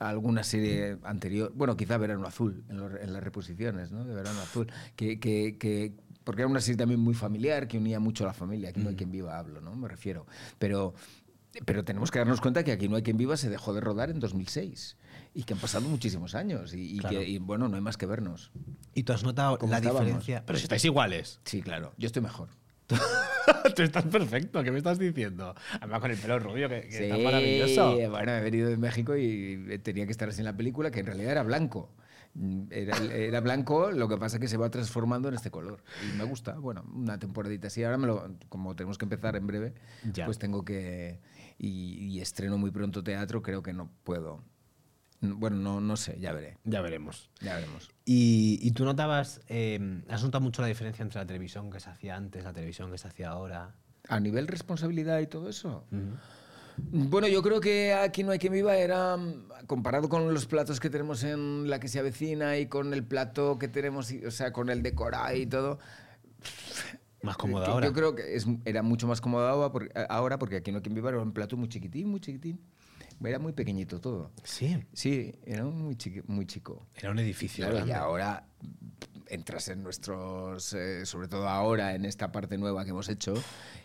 alguna 0.00 0.42
serie 0.44 0.96
anterior, 1.02 1.52
bueno, 1.54 1.76
quizá 1.76 1.96
Verano 1.98 2.26
Azul, 2.26 2.64
en, 2.68 2.76
lo- 2.78 2.96
en 2.98 3.12
las 3.12 3.22
reposiciones, 3.22 3.90
¿no? 3.90 4.04
De 4.04 4.14
Verano 4.14 4.40
Azul, 4.40 4.70
que, 4.96 5.18
que, 5.18 5.56
que- 5.58 5.92
porque 6.24 6.42
era 6.42 6.48
una 6.48 6.60
serie 6.60 6.76
también 6.76 7.00
muy 7.00 7.14
familiar, 7.14 7.66
que 7.66 7.78
unía 7.78 7.98
mucho 7.98 8.22
a 8.24 8.28
la 8.28 8.32
familia, 8.34 8.68
aquí 8.70 8.80
no 8.80 8.90
hay 8.90 8.94
quien 8.96 9.10
viva, 9.10 9.36
hablo, 9.38 9.60
¿no? 9.60 9.74
Me 9.74 9.88
refiero. 9.88 10.24
Pero, 10.58 10.94
pero 11.66 11.84
tenemos 11.84 12.10
que 12.12 12.20
darnos 12.20 12.40
cuenta 12.40 12.62
que 12.62 12.70
aquí 12.72 12.88
no 12.88 12.94
hay 12.96 13.02
quien 13.02 13.16
viva 13.16 13.36
se 13.36 13.50
dejó 13.50 13.74
de 13.74 13.80
rodar 13.80 14.08
en 14.08 14.20
2006 14.20 14.96
y 15.34 15.42
que 15.42 15.52
han 15.54 15.58
pasado 15.58 15.88
muchísimos 15.88 16.34
años 16.36 16.74
y, 16.74 16.94
y 16.96 16.98
Claro. 17.00 17.18
que, 17.18 17.28
y, 17.28 17.38
bueno, 17.38 17.68
no 17.68 17.74
hay 17.76 17.82
más 17.82 17.96
que 17.96 18.06
vernos. 18.06 18.52
Y 18.94 19.02
tú 19.02 19.12
has 19.12 19.24
notado 19.24 19.58
¿Cómo 19.58 19.72
la 19.72 19.78
estábamos? 19.78 20.04
diferencia. 20.04 20.44
Pero 20.46 20.58
si 20.58 20.62
estáis 20.64 20.84
iguales. 20.84 21.40
Sí, 21.44 21.60
claro, 21.60 21.92
yo 21.98 22.06
estoy 22.06 22.22
mejor. 22.22 22.48
tú 23.76 23.82
estás 23.82 24.04
perfecto. 24.04 24.62
¿Qué 24.62 24.70
me 24.70 24.78
estás 24.78 24.98
diciendo? 24.98 25.54
Además 25.80 26.00
con 26.00 26.10
el 26.10 26.16
pelo 26.18 26.38
rubio, 26.38 26.68
que, 26.68 26.82
que 26.82 27.04
está 27.08 27.18
maravilloso. 27.18 27.96
Bueno, 28.10 28.32
he 28.32 28.40
venido 28.40 28.68
de 28.68 28.76
México 28.76 29.16
y 29.16 29.78
tenía 29.82 30.06
que 30.06 30.12
estar 30.12 30.28
así 30.28 30.40
en 30.40 30.46
la 30.46 30.56
película, 30.56 30.90
que 30.90 31.00
en 31.00 31.06
realidad 31.06 31.32
era 31.32 31.42
blanco. 31.42 31.90
Era, 32.70 32.96
era 33.14 33.40
blanco, 33.40 33.90
lo 33.90 34.08
que 34.08 34.16
pasa 34.16 34.36
es 34.36 34.40
que 34.40 34.48
se 34.48 34.56
va 34.56 34.70
transformando 34.70 35.28
en 35.28 35.34
este 35.34 35.50
color. 35.50 35.82
Y 36.10 36.16
me 36.16 36.24
gusta, 36.24 36.54
bueno, 36.58 36.82
una 36.94 37.18
temporadita 37.18 37.66
así. 37.66 37.84
Ahora, 37.84 37.98
me 37.98 38.06
lo, 38.06 38.36
como 38.48 38.74
tenemos 38.74 38.96
que 38.96 39.04
empezar 39.04 39.36
en 39.36 39.46
breve, 39.46 39.74
Ya. 40.12 40.24
pues 40.24 40.38
tengo 40.38 40.64
que... 40.64 41.20
Y, 41.58 41.94
y 42.06 42.20
estreno 42.20 42.56
muy 42.58 42.70
pronto 42.70 43.04
teatro, 43.04 43.42
creo 43.42 43.62
que 43.62 43.72
no 43.74 43.90
puedo. 44.02 44.42
Bueno, 45.22 45.56
no, 45.56 45.80
no 45.80 45.96
sé, 45.96 46.18
ya 46.20 46.32
veré. 46.32 46.58
Ya 46.64 46.80
veremos. 46.80 47.30
Ya 47.40 47.54
veremos. 47.54 47.90
Y, 48.04 48.58
y 48.60 48.72
tú 48.72 48.84
notabas, 48.84 49.40
eh, 49.48 50.02
has 50.08 50.22
notado 50.24 50.42
mucho 50.42 50.60
la 50.62 50.68
diferencia 50.68 51.02
entre 51.04 51.20
la 51.20 51.26
televisión 51.26 51.70
que 51.70 51.78
se 51.80 51.88
hacía 51.90 52.16
antes, 52.16 52.42
la 52.44 52.52
televisión 52.52 52.90
que 52.90 52.98
se 52.98 53.06
hacía 53.08 53.30
ahora. 53.30 53.74
A 54.08 54.18
nivel 54.18 54.48
responsabilidad 54.48 55.20
y 55.20 55.28
todo 55.28 55.48
eso. 55.48 55.84
Bueno, 56.90 57.28
yo 57.28 57.42
creo 57.42 57.60
que 57.60 57.92
aquí 57.92 58.24
no 58.24 58.32
hay 58.32 58.38
quien 58.40 58.52
viva 58.52 58.74
era 58.76 59.16
mm, 59.16 59.66
comparado 59.68 60.08
con 60.08 60.32
los 60.34 60.46
platos 60.46 60.80
que 60.80 60.90
tenemos 60.90 61.22
en 61.22 61.70
la 61.70 61.78
que 61.78 61.86
se 61.86 62.00
avecina 62.00 62.58
y 62.58 62.66
con 62.66 62.92
el 62.92 63.04
plato 63.04 63.58
que 63.58 63.68
tenemos, 63.68 64.12
o 64.26 64.30
sea, 64.32 64.52
con 64.52 64.70
el 64.70 64.82
decorado 64.82 65.36
y 65.36 65.46
todo. 65.46 65.78
Más 67.22 67.36
cómodo 67.36 67.64
ahora. 67.66 67.86
Yo 67.86 67.92
creo 67.92 68.14
que 68.16 68.34
es- 68.34 68.46
era 68.64 68.82
mucho 68.82 69.06
más 69.06 69.20
cómodo 69.20 69.46
ahora 69.46 69.70
porque, 69.70 69.92
ahora 70.08 70.38
porque 70.38 70.56
aquí 70.56 70.72
no 70.72 70.78
hay 70.78 70.82
quien 70.82 70.94
viva 70.94 71.10
era 71.10 71.20
un 71.20 71.32
plato 71.32 71.56
muy 71.56 71.68
chiquitín, 71.68 72.08
muy 72.08 72.18
chiquitín. 72.20 72.58
Era 73.24 73.38
muy 73.38 73.52
pequeñito 73.52 74.00
todo. 74.00 74.30
Sí, 74.44 74.82
Sí, 74.92 75.32
era 75.44 75.64
muy, 75.64 75.94
chiqui- 75.96 76.24
muy 76.26 76.46
chico. 76.46 76.86
era 76.96 77.10
un 77.10 77.18
edificio. 77.18 77.68
Claro, 77.68 77.86
y 77.86 77.90
ahora 77.92 78.46
entras 79.28 79.68
en 79.68 79.82
nuestros, 79.82 80.72
eh, 80.74 81.06
sobre 81.06 81.28
todo 81.28 81.48
ahora 81.48 81.94
en 81.94 82.04
esta 82.04 82.30
parte 82.32 82.58
nueva 82.58 82.84
que 82.84 82.90
hemos 82.90 83.08
hecho, 83.08 83.34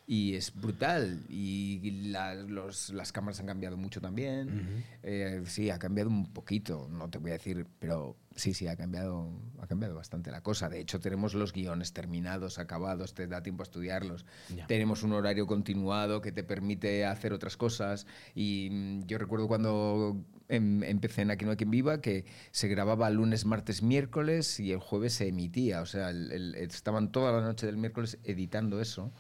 y 0.09 0.35
es 0.35 0.53
brutal. 0.55 1.21
Y 1.27 1.91
la- 2.11 2.33
los- 2.33 2.91
las 2.91 3.11
cámaras 3.11 3.41
han 3.41 3.45
cambiado 3.45 3.75
mucho 3.75 3.99
también. 3.99 4.85
Eh, 5.03 5.43
sí, 5.45 5.69
ha 5.69 5.77
cambiado 5.77 6.09
un 6.09 6.31
poquito, 6.31 6.87
no 6.89 7.09
te 7.09 7.17
voy 7.17 7.31
a 7.31 7.33
decir, 7.33 7.67
pero 7.79 8.15
sí, 8.35 8.53
sí, 8.53 8.67
ha 8.67 8.77
cambiado, 8.77 9.29
ha 9.59 9.67
cambiado 9.67 9.95
bastante 9.95 10.31
la 10.31 10.41
cosa. 10.41 10.69
De 10.69 10.79
hecho, 10.79 10.99
tenemos 11.01 11.33
los 11.33 11.51
guiones 11.51 11.91
terminados, 11.91 12.57
acabados, 12.57 13.13
te 13.13 13.27
da 13.27 13.43
tiempo 13.43 13.63
a 13.63 13.65
estudiarlos. 13.65 14.25
Tenemos 14.67 15.03
un 15.03 15.11
horario 15.11 15.45
continuado 15.45 16.21
que 16.21 16.31
te 16.31 16.43
permite 16.43 17.05
hacer 17.05 17.33
otras 17.33 17.57
cosas. 17.57 18.07
Y 18.33 18.69
mm, 18.71 19.03
yo 19.07 19.17
recuerdo 19.17 19.47
cuando 19.49 20.23
em- 20.49 20.83
empecé 20.83 21.21
en 21.21 21.31
Aquí 21.31 21.45
no 21.45 21.51
hay 21.51 21.57
quien 21.57 21.71
viva 21.71 22.01
que 22.01 22.25
se 22.51 22.67
grababa 22.67 23.09
lunes, 23.09 23.45
martes, 23.45 23.81
miércoles 23.83 24.59
y 24.59 24.71
el 24.71 24.79
jueves 24.79 25.13
se 25.13 25.27
emitía. 25.27 25.81
O 25.81 25.85
sea, 25.85 26.09
el- 26.09 26.55
estaban 26.55 27.11
toda 27.11 27.31
la 27.31 27.41
noche 27.41 27.65
del 27.65 27.77
miércoles 27.77 28.17
editando 28.23 28.79
eso 28.81 29.11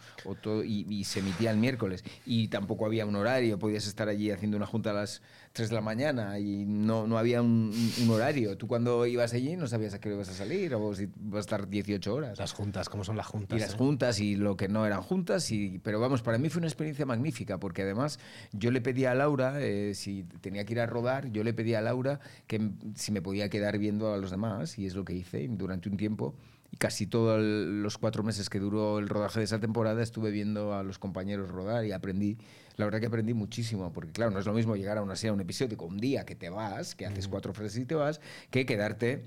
y, 0.63 0.85
y 0.93 1.03
se 1.03 1.19
emitía 1.19 1.51
el 1.51 1.57
miércoles. 1.57 2.03
Y 2.25 2.47
tampoco 2.47 2.85
había 2.85 3.05
un 3.05 3.15
horario, 3.15 3.59
podías 3.59 3.87
estar 3.87 4.07
allí 4.09 4.31
haciendo 4.31 4.57
una 4.57 4.65
junta 4.65 4.91
a 4.91 4.93
las 4.93 5.21
3 5.57 5.69
de 5.69 5.75
la 5.75 5.81
mañana 5.81 6.37
y 6.37 6.65
no, 6.65 7.07
no 7.07 7.17
había 7.17 7.41
un, 7.41 7.73
un 7.99 8.09
horario. 8.11 8.55
Tú 8.57 8.67
cuando 8.67 9.07
ibas 9.07 9.33
allí 9.33 9.55
no 9.55 9.65
sabías 9.65 9.95
a 9.95 9.99
qué 9.99 10.09
ibas 10.09 10.29
a 10.29 10.33
salir 10.33 10.75
o 10.75 10.93
si 10.93 11.09
vas 11.15 11.37
a 11.37 11.39
estar 11.39 11.67
18 11.67 12.13
horas 12.13 12.37
Las 12.37 12.53
juntas, 12.53 12.89
¿cómo 12.89 13.03
son 13.03 13.17
las 13.17 13.25
juntas? 13.25 13.57
y 13.57 13.61
las 13.61 13.73
eh? 13.73 13.77
juntas 13.77 14.19
y 14.19 14.35
lo 14.35 14.55
que 14.55 14.67
no 14.67 14.85
eran 14.85 15.01
juntas. 15.01 15.51
Y, 15.51 15.79
pero 15.79 15.99
vamos, 15.99 16.21
para 16.21 16.37
mí 16.37 16.49
fue 16.49 16.59
una 16.59 16.67
experiencia 16.67 17.07
magnífica 17.07 17.59
porque 17.59 17.81
además 17.81 18.19
yo 18.53 18.69
le 18.69 18.81
pedí 18.81 19.05
a 19.05 19.15
Laura, 19.15 19.59
eh, 19.59 19.95
si 19.95 20.25
tenía 20.41 20.63
que 20.63 20.73
ir 20.73 20.79
a 20.79 20.85
rodar, 20.85 21.31
yo 21.31 21.43
le 21.43 21.55
pedí 21.55 21.73
a 21.73 21.81
Laura 21.81 22.19
que 22.45 22.69
si 22.93 23.11
me 23.11 23.23
podía 23.23 23.49
quedar 23.49 23.79
viendo 23.79 24.13
a 24.13 24.17
los 24.17 24.29
demás 24.29 24.77
y 24.77 24.85
es 24.85 24.93
lo 24.93 25.05
que 25.05 25.13
hice 25.13 25.47
durante 25.49 25.89
un 25.89 25.97
tiempo. 25.97 26.35
Y 26.71 26.77
casi 26.77 27.07
todos 27.07 27.41
los 27.41 27.97
cuatro 27.97 28.21
meses 28.21 28.49
que 28.49 28.59
duró 28.59 28.99
el 28.99 29.09
rodaje 29.09 29.39
de 29.39 29.45
esa 29.45 29.59
temporada 29.59 30.03
estuve 30.03 30.29
viendo 30.29 30.75
a 30.75 30.83
los 30.83 30.99
compañeros 30.99 31.49
rodar 31.49 31.85
y 31.85 31.93
aprendí, 31.93 32.37
la 32.77 32.85
verdad 32.85 32.99
que 32.99 33.07
aprendí 33.07 33.33
muchísimo, 33.33 33.91
porque 33.91 34.11
claro, 34.11 34.31
no 34.31 34.39
es 34.39 34.45
lo 34.45 34.53
mismo 34.53 34.75
llegar 34.75 34.97
a 34.97 35.01
una 35.01 35.15
serie, 35.15 35.31
a 35.31 35.33
un 35.33 35.41
episodio, 35.41 35.77
un 35.81 35.97
día 35.97 36.25
que 36.25 36.35
te 36.35 36.49
vas, 36.49 36.95
que 36.95 37.05
haces 37.05 37.27
cuatro 37.27 37.53
frases 37.53 37.79
y 37.79 37.85
te 37.85 37.95
vas, 37.95 38.21
que 38.51 38.65
quedarte 38.65 39.25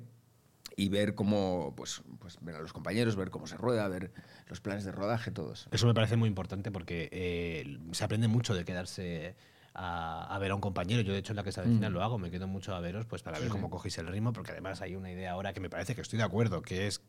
y 0.76 0.88
ver 0.88 1.16
cómo, 1.16 1.74
pues, 1.76 2.02
pues 2.20 2.38
ver 2.40 2.54
a 2.54 2.60
los 2.60 2.72
compañeros, 2.72 3.16
ver 3.16 3.30
cómo 3.30 3.48
se 3.48 3.56
rueda, 3.56 3.86
ver 3.88 4.12
los 4.46 4.60
planes 4.60 4.84
de 4.84 4.92
rodaje, 4.92 5.32
todo 5.32 5.52
eso. 5.52 5.68
Eso 5.72 5.86
me 5.88 5.94
parece 5.94 6.16
muy 6.16 6.28
importante 6.28 6.70
porque 6.70 7.08
eh, 7.12 7.78
se 7.90 8.04
aprende 8.04 8.28
mucho 8.28 8.54
de 8.54 8.64
quedarse 8.64 9.34
a, 9.74 10.32
a 10.32 10.38
ver 10.38 10.52
a 10.52 10.54
un 10.54 10.60
compañero. 10.60 11.02
Yo, 11.02 11.12
de 11.12 11.18
hecho, 11.18 11.32
en 11.32 11.36
la 11.36 11.42
que 11.42 11.50
se 11.50 11.60
avecina 11.60 11.90
lo 11.90 12.04
hago, 12.04 12.18
me 12.18 12.30
quedo 12.30 12.46
mucho 12.46 12.72
a 12.72 12.80
veros 12.80 13.04
pues 13.06 13.22
para 13.22 13.40
ver 13.40 13.48
cómo 13.48 13.68
cogéis 13.68 13.98
el 13.98 14.06
ritmo, 14.06 14.32
porque 14.32 14.52
además 14.52 14.80
hay 14.80 14.94
una 14.94 15.10
idea 15.10 15.32
ahora 15.32 15.52
que 15.52 15.60
me 15.60 15.68
parece 15.68 15.96
que 15.96 16.02
estoy 16.02 16.18
de 16.18 16.24
acuerdo, 16.24 16.62
que 16.62 16.86
es 16.86 17.02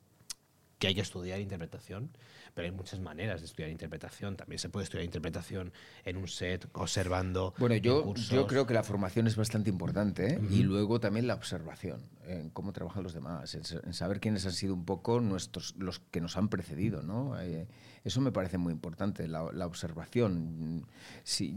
que 0.81 0.87
hay 0.87 0.95
que 0.95 1.01
estudiar 1.01 1.39
interpretación, 1.39 2.09
pero 2.55 2.65
hay 2.65 2.71
muchas 2.71 2.99
maneras 2.99 3.39
de 3.41 3.45
estudiar 3.45 3.69
interpretación. 3.69 4.35
También 4.35 4.57
se 4.57 4.67
puede 4.67 4.85
estudiar 4.85 5.05
interpretación 5.05 5.71
en 6.05 6.17
un 6.17 6.27
set, 6.27 6.67
observando. 6.73 7.53
Bueno, 7.59 7.75
en 7.75 7.83
yo, 7.83 8.03
cursos. 8.03 8.29
yo 8.29 8.47
creo 8.47 8.65
que 8.65 8.73
la 8.73 8.81
formación 8.81 9.27
es 9.27 9.35
bastante 9.35 9.69
importante 9.69 10.33
¿eh? 10.33 10.39
y 10.49 10.63
luego 10.63 10.99
también 10.99 11.27
la 11.27 11.35
observación, 11.35 12.01
en 12.25 12.49
cómo 12.49 12.73
trabajan 12.73 13.03
los 13.03 13.13
demás, 13.13 13.53
en, 13.53 13.63
sa- 13.63 13.79
en 13.83 13.93
saber 13.93 14.19
quiénes 14.19 14.43
han 14.47 14.53
sido 14.53 14.73
un 14.73 14.83
poco 14.83 15.21
nuestros, 15.21 15.75
los 15.77 15.99
que 15.99 16.19
nos 16.19 16.35
han 16.35 16.49
precedido. 16.49 17.03
¿no? 17.03 17.39
Eh, 17.39 17.67
eso 18.03 18.19
me 18.19 18.31
parece 18.31 18.57
muy 18.57 18.73
importante, 18.73 19.27
la, 19.27 19.51
la 19.53 19.67
observación. 19.67 20.87
Si, 21.23 21.55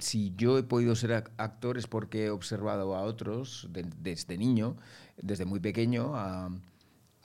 si 0.00 0.34
yo 0.36 0.58
he 0.58 0.64
podido 0.64 0.96
ser 0.96 1.10
ac- 1.12 1.30
actor 1.36 1.78
es 1.78 1.86
porque 1.86 2.24
he 2.26 2.30
observado 2.30 2.96
a 2.96 3.02
otros 3.02 3.68
de- 3.70 3.86
desde 4.00 4.36
niño, 4.36 4.76
desde 5.22 5.44
muy 5.44 5.60
pequeño, 5.60 6.16
a 6.16 6.50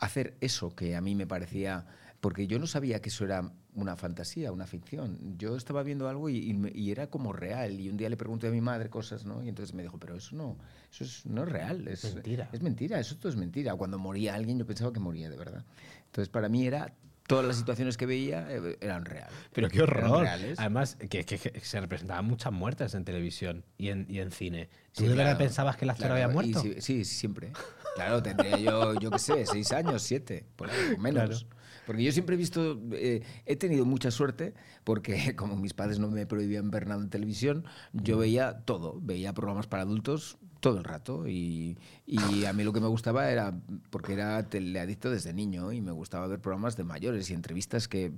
hacer 0.02 0.36
eso 0.42 0.76
que 0.76 0.96
a 0.96 1.02
mí 1.02 1.16
me 1.16 1.28
parecía, 1.28 1.86
porque 2.20 2.48
yo 2.48 2.60
no 2.60 2.68
sabía 2.68 3.02
que 3.02 3.10
eso 3.10 3.24
era 3.24 3.54
una 3.74 3.96
fantasía, 3.96 4.52
una 4.52 4.68
ficción. 4.68 5.38
Yo 5.38 5.56
estaba 5.56 5.84
viendo 5.84 6.10
algo 6.10 6.28
y, 6.30 6.60
y 6.74 6.92
era 6.92 7.08
como 7.08 7.32
real. 7.32 7.80
Y 7.80 7.90
un 7.90 7.98
día 7.98 8.10
le 8.10 8.18
pregunté 8.18 8.48
a 8.48 8.52
mi 8.52 8.62
madre 8.62 8.90
cosas, 8.90 9.26
¿no? 9.26 9.44
Y 9.44 9.50
entonces 9.50 9.74
me 9.74 9.84
dijo, 9.84 9.98
pero 9.98 10.16
eso 10.18 10.36
no, 10.36 10.58
eso 10.92 11.04
es, 11.04 11.26
no 11.26 11.44
es 11.44 11.50
real. 11.50 11.88
Es 11.88 12.14
Mentira. 12.14 12.50
Es 12.52 12.62
mentira, 12.62 13.00
eso 13.00 13.16
todo 13.16 13.30
es 13.30 13.38
mentira. 13.38 13.76
Cuando 13.76 13.98
moría 13.98 14.36
alguien 14.36 14.58
yo 14.60 14.66
pensaba 14.66 14.92
que 14.92 15.00
moría 15.00 15.30
de 15.30 15.38
verdad. 15.38 15.64
Entonces 16.08 16.30
para 16.30 16.50
mí 16.50 16.66
era, 16.66 16.94
todas 17.32 17.46
las 17.46 17.56
situaciones 17.56 17.98
que 17.98 18.06
veía 18.06 18.46
eh, 18.50 18.78
eran 18.82 19.06
reales. 19.06 19.34
Pero 19.54 19.70
qué 19.70 19.82
horror. 19.82 20.28
Además, 20.58 20.96
que, 20.98 21.24
que- 21.26 21.40
que 21.40 21.60
se 21.62 21.80
representaban 21.80 22.26
muchas 22.26 22.52
muertes 22.52 22.94
en 22.94 23.06
televisión 23.06 23.64
y 23.78 23.90
en, 23.90 24.06
y 24.10 24.20
en 24.20 24.32
cine. 24.32 24.70
¿Tú 24.94 25.02
Sí, 25.02 25.04
de 25.04 25.10
verdad 25.10 25.24
claro, 25.24 25.38
pensabas 25.38 25.78
que 25.78 25.86
el 25.86 25.92
actor 25.92 26.08
claro, 26.08 26.14
había 26.16 26.30
y 26.30 26.34
muerto? 26.34 26.62
Sí, 26.62 26.76
sí, 26.82 27.06
siempre. 27.06 27.52
Claro, 27.96 28.22
tendría 28.22 28.58
yo, 28.58 28.94
yo 28.96 29.12
qué 29.12 29.20
sé, 29.20 29.46
seis 29.46 29.72
años, 29.72 30.02
siete, 30.02 30.46
por 30.56 30.70
menos. 31.00 31.46
Porque 31.92 32.04
yo 32.06 32.14
siempre 32.14 32.36
he 32.36 32.38
visto, 32.38 32.80
eh, 32.94 33.22
he 33.46 33.58
tenido 33.58 33.84
mucha 33.84 34.12
suerte, 34.12 34.54
porque 34.86 35.36
como 35.36 35.58
mis 35.58 35.74
padres 35.74 36.00
no 36.00 36.10
me 36.10 36.26
prohibían 36.26 36.72
ver 36.72 36.88
nada 36.88 37.04
en 37.04 37.10
televisión, 37.10 37.66
yo 37.92 38.18
veía 38.18 38.60
todo, 38.60 38.98
veía 39.02 39.34
programas 39.34 39.68
para 39.68 39.84
adultos 39.84 40.38
todo 40.62 40.78
el 40.78 40.86
rato 40.86 41.28
y, 41.28 41.78
y 42.06 42.46
a 42.46 42.54
mí 42.54 42.64
lo 42.64 42.72
que 42.72 42.80
me 42.80 42.88
gustaba 42.88 43.30
era, 43.30 43.54
porque 43.90 44.14
era 44.14 44.48
teleadicto 44.48 45.12
desde 45.12 45.34
niño 45.34 45.74
y 45.74 45.82
me 45.82 45.92
gustaba 45.92 46.28
ver 46.28 46.40
programas 46.40 46.78
de 46.78 46.86
mayores 46.86 47.30
y 47.30 47.34
entrevistas 47.34 47.90
que 47.90 48.14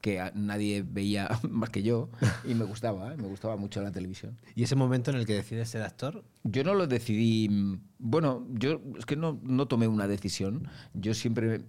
que 0.00 0.22
nadie 0.34 0.84
veía 0.88 1.28
más 1.50 1.70
que 1.70 1.82
yo 1.82 2.10
y 2.44 2.54
me 2.54 2.64
gustaba, 2.64 3.12
¿eh? 3.12 3.16
me 3.16 3.26
gustaba 3.26 3.56
mucho 3.56 3.82
la 3.82 3.90
televisión. 3.90 4.38
¿Y 4.54 4.62
ese 4.62 4.76
momento 4.76 5.10
en 5.10 5.16
el 5.16 5.26
que 5.26 5.34
decides 5.34 5.70
ser 5.70 5.82
actor? 5.82 6.22
Yo 6.44 6.62
no 6.62 6.74
lo 6.74 6.86
decidí. 6.86 7.48
mm, 7.48 7.80
Bueno, 7.98 8.46
yo 8.52 8.80
es 8.96 9.04
que 9.04 9.16
no, 9.16 9.40
no 9.42 9.66
tomé 9.66 9.88
una 9.88 10.06
decisión. 10.06 10.68
Yo 10.94 11.12
siempre 11.12 11.62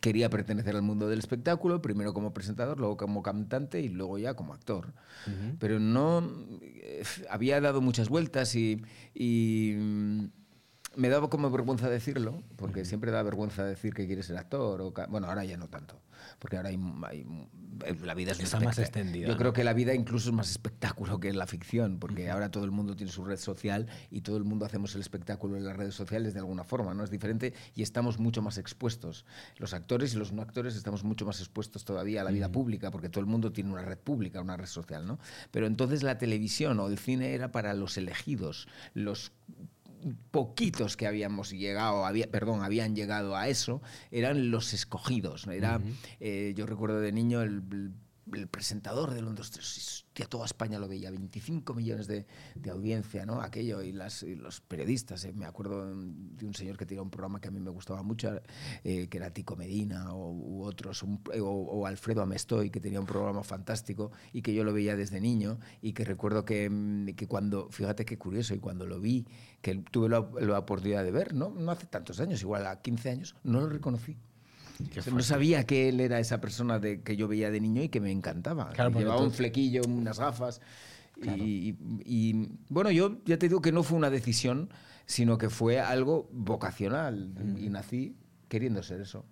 quería 0.00 0.30
pertenecer 0.30 0.76
al 0.76 0.82
mundo 0.82 1.08
del 1.08 1.18
espectáculo, 1.18 1.82
primero 1.82 2.12
como 2.14 2.32
presentador, 2.32 2.78
luego 2.78 2.96
como 2.96 3.22
cantante 3.22 3.80
y 3.80 3.88
luego 3.88 4.18
ya 4.18 4.34
como 4.34 4.54
actor. 4.54 4.92
Pero 5.58 5.80
no. 5.80 6.28
eh, 6.62 7.02
había 7.30 7.60
dado 7.60 7.80
muchas 7.80 8.08
vueltas 8.08 8.54
y. 8.54 8.82
y, 9.14 9.74
mm, 9.76 10.24
me 10.96 11.10
daba 11.10 11.28
como 11.28 11.50
vergüenza 11.50 11.90
decirlo, 11.90 12.42
porque 12.56 12.86
siempre 12.86 13.10
da 13.10 13.22
vergüenza 13.22 13.64
decir 13.64 13.92
que 13.92 14.06
quieres 14.06 14.26
ser 14.26 14.38
actor. 14.38 14.80
O 14.80 14.94
bueno, 15.08 15.26
ahora 15.26 15.44
ya 15.44 15.58
no 15.58 15.68
tanto, 15.68 16.00
porque 16.38 16.56
ahora 16.56 16.68
hay, 16.70 16.78
hay- 17.06 17.26
la 18.02 18.14
vida 18.14 18.32
es 18.32 18.40
Está 18.40 18.58
más 18.60 18.78
extendida, 18.78 19.26
Yo 19.26 19.34
¿no? 19.34 19.38
creo 19.38 19.52
que 19.52 19.62
la 19.64 19.72
vida 19.74 19.94
incluso 19.94 20.30
es 20.30 20.34
más 20.34 20.50
espectáculo 20.50 21.20
que 21.20 21.32
la 21.32 21.46
ficción, 21.46 21.98
porque 21.98 22.30
ahora 22.30 22.50
todo 22.50 22.64
el 22.64 22.70
mundo 22.70 22.96
tiene 22.96 23.12
su 23.12 23.24
red 23.24 23.36
social 23.38 23.86
y 24.10 24.22
todo 24.22 24.36
el 24.38 24.44
mundo 24.44 24.64
hacemos 24.64 24.94
el 24.94 25.00
espectáculo 25.02 25.56
en 25.56 25.64
las 25.64 25.76
redes 25.76 25.94
sociales 25.94 26.32
de 26.32 26.40
alguna 26.40 26.64
forma, 26.64 26.94
¿no? 26.94 27.04
Es 27.04 27.10
diferente 27.10 27.52
y 27.74 27.82
estamos 27.82 28.18
mucho 28.18 28.40
más 28.42 28.56
expuestos. 28.58 29.26
Los 29.58 29.74
actores 29.74 30.14
y 30.14 30.16
los 30.16 30.32
no 30.32 30.42
actores 30.42 30.74
estamos 30.76 31.04
mucho 31.04 31.26
más 31.26 31.38
expuestos 31.40 31.84
todavía 31.84 32.22
a 32.22 32.24
la 32.24 32.30
vida 32.30 32.50
pública, 32.50 32.90
porque 32.90 33.08
todo 33.08 33.20
el 33.20 33.26
mundo 33.26 33.52
tiene 33.52 33.70
una 33.72 33.82
red 33.82 33.98
pública, 33.98 34.40
una 34.40 34.56
red 34.56 34.66
social, 34.66 35.06
¿no? 35.06 35.18
Pero 35.50 35.66
entonces 35.66 36.02
la 36.02 36.16
televisión 36.18 36.80
o 36.80 36.88
el 36.88 36.98
cine 36.98 37.34
era 37.34 37.52
para 37.52 37.74
los 37.74 37.96
elegidos, 37.98 38.68
los 38.94 39.32
poquitos 40.30 40.96
que 40.96 41.06
habíamos 41.06 41.50
llegado, 41.50 42.06
había, 42.06 42.30
perdón, 42.30 42.62
habían 42.62 42.94
llegado 42.94 43.36
a 43.36 43.48
eso, 43.48 43.82
eran 44.10 44.50
los 44.50 44.72
escogidos. 44.74 45.46
Era, 45.46 45.80
eh, 46.20 46.52
yo 46.56 46.66
recuerdo 46.66 47.00
de 47.00 47.12
niño 47.12 47.42
el, 47.42 47.62
el- 47.72 47.92
el 48.32 48.48
presentador 48.48 49.14
del 49.14 49.24
1, 49.24 49.34
2, 49.34 49.50
3, 49.50 50.04
hostia, 50.08 50.26
toda 50.26 50.46
España 50.46 50.78
lo 50.78 50.88
veía, 50.88 51.10
25 51.10 51.74
millones 51.74 52.06
de, 52.06 52.26
de 52.54 52.70
audiencia, 52.70 53.24
¿no? 53.24 53.40
Aquello, 53.40 53.82
y, 53.82 53.92
las, 53.92 54.22
y 54.22 54.34
los 54.34 54.60
periodistas, 54.60 55.24
¿eh? 55.24 55.32
me 55.32 55.46
acuerdo 55.46 55.86
de 55.86 56.46
un 56.46 56.54
señor 56.54 56.76
que 56.76 56.86
tenía 56.86 57.02
un 57.02 57.10
programa 57.10 57.40
que 57.40 57.48
a 57.48 57.50
mí 57.50 57.60
me 57.60 57.70
gustaba 57.70 58.02
mucho, 58.02 58.40
eh, 58.82 59.08
que 59.08 59.18
era 59.18 59.30
Tico 59.30 59.56
Medina 59.56 60.12
o, 60.14 60.32
u 60.32 60.64
otros, 60.64 61.02
o, 61.02 61.08
o 61.40 61.86
Alfredo 61.86 62.22
Amestoy, 62.22 62.70
que 62.70 62.80
tenía 62.80 62.98
un 62.98 63.06
programa 63.06 63.42
fantástico 63.42 64.10
y 64.32 64.42
que 64.42 64.54
yo 64.54 64.64
lo 64.64 64.72
veía 64.72 64.96
desde 64.96 65.20
niño 65.20 65.58
y 65.80 65.92
que 65.92 66.04
recuerdo 66.04 66.44
que, 66.44 66.68
mm, 66.68 67.14
que 67.14 67.28
cuando, 67.28 67.68
fíjate 67.70 68.04
qué 68.04 68.18
curioso, 68.18 68.54
y 68.54 68.58
cuando 68.58 68.86
lo 68.86 69.00
vi, 69.00 69.26
que 69.62 69.74
tuve 69.90 70.08
la, 70.08 70.28
la 70.40 70.58
oportunidad 70.58 71.04
de 71.04 71.10
ver, 71.10 71.34
¿no? 71.34 71.50
no 71.50 71.70
hace 71.70 71.86
tantos 71.86 72.20
años, 72.20 72.42
igual 72.42 72.66
a 72.66 72.80
15 72.80 73.10
años, 73.10 73.36
no 73.44 73.60
lo 73.60 73.68
reconocí. 73.68 74.16
No 75.12 75.22
sabía 75.22 75.64
que 75.64 75.88
él 75.88 76.00
era 76.00 76.18
esa 76.18 76.40
persona 76.40 76.78
de, 76.78 77.02
que 77.02 77.16
yo 77.16 77.28
veía 77.28 77.50
de 77.50 77.60
niño 77.60 77.82
y 77.82 77.88
que 77.88 78.00
me 78.00 78.10
encantaba. 78.10 78.70
Claro, 78.70 78.98
Llevaba 78.98 79.22
un 79.22 79.32
flequillo, 79.32 79.82
unas 79.86 80.18
gafas. 80.18 80.60
Y, 81.22 81.76
y, 82.04 82.50
bueno, 82.68 82.90
yo 82.90 83.18
ya 83.24 83.38
te 83.38 83.48
digo 83.48 83.62
que 83.62 83.72
no 83.72 83.82
fue 83.82 83.96
una 83.96 84.10
decisión, 84.10 84.68
sino 85.06 85.38
que 85.38 85.48
fue 85.48 85.80
algo 85.80 86.28
vocacional. 86.32 87.32
Y 87.58 87.70
nací 87.70 88.16
queriendo 88.48 88.82
ser 88.82 89.00
eso. 89.00 89.24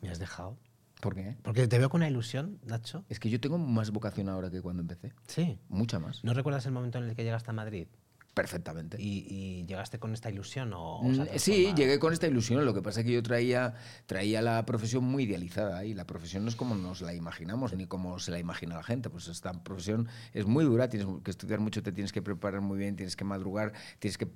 Me 0.00 0.10
has 0.10 0.18
dejado. 0.18 0.58
¿Por 1.00 1.14
qué? 1.16 1.36
Porque 1.42 1.66
te 1.66 1.78
veo 1.78 1.90
con 1.90 1.98
una 1.98 2.08
ilusión, 2.08 2.60
Nacho. 2.64 3.04
Es 3.08 3.18
que 3.18 3.28
yo 3.28 3.40
tengo 3.40 3.58
más 3.58 3.90
vocación 3.90 4.28
ahora 4.28 4.50
que 4.50 4.62
cuando 4.62 4.82
empecé. 4.82 5.12
Sí. 5.26 5.58
Mucha 5.68 5.98
más. 5.98 6.22
¿No 6.22 6.32
recuerdas 6.32 6.64
el 6.66 6.72
momento 6.72 6.98
en 6.98 7.04
el 7.04 7.16
que 7.16 7.24
llegaste 7.24 7.50
a 7.50 7.52
Madrid? 7.52 7.88
Perfectamente. 8.34 8.96
¿Y, 8.98 9.26
y 9.28 9.66
llegaste 9.66 9.98
con 9.98 10.14
esta 10.14 10.30
ilusión 10.30 10.72
o, 10.72 11.00
o 11.00 11.02
Mm, 11.02 11.26
Sí, 11.36 11.72
llegué 11.76 11.98
con 11.98 12.14
esta 12.14 12.26
ilusión. 12.26 12.64
Lo 12.64 12.72
que 12.72 12.80
pasa 12.80 13.00
es 13.00 13.06
que 13.06 13.12
yo 13.12 13.22
traía, 13.22 13.74
traía 14.06 14.40
la 14.40 14.64
profesión 14.64 15.04
muy 15.04 15.24
idealizada 15.24 15.84
y 15.84 15.92
la 15.92 16.06
profesión 16.06 16.42
no 16.44 16.48
es 16.48 16.56
como 16.56 16.74
nos 16.74 17.02
la 17.02 17.12
imaginamos 17.14 17.74
ni 17.74 17.86
como 17.86 18.18
se 18.18 18.30
la 18.30 18.38
imagina 18.38 18.76
la 18.76 18.82
gente. 18.82 19.10
Pues 19.10 19.28
esta 19.28 19.52
profesión 19.62 20.08
es 20.32 20.46
muy 20.46 20.64
dura, 20.64 20.88
tienes 20.88 21.08
que 21.22 21.30
estudiar 21.30 21.60
mucho, 21.60 21.82
te 21.82 21.92
tienes 21.92 22.10
que 22.12 22.22
preparar 22.22 22.62
muy 22.62 22.78
bien, 22.78 22.96
tienes 22.96 23.16
que 23.16 23.24
madrugar, 23.24 23.74
tienes 23.98 24.16
que, 24.16 24.28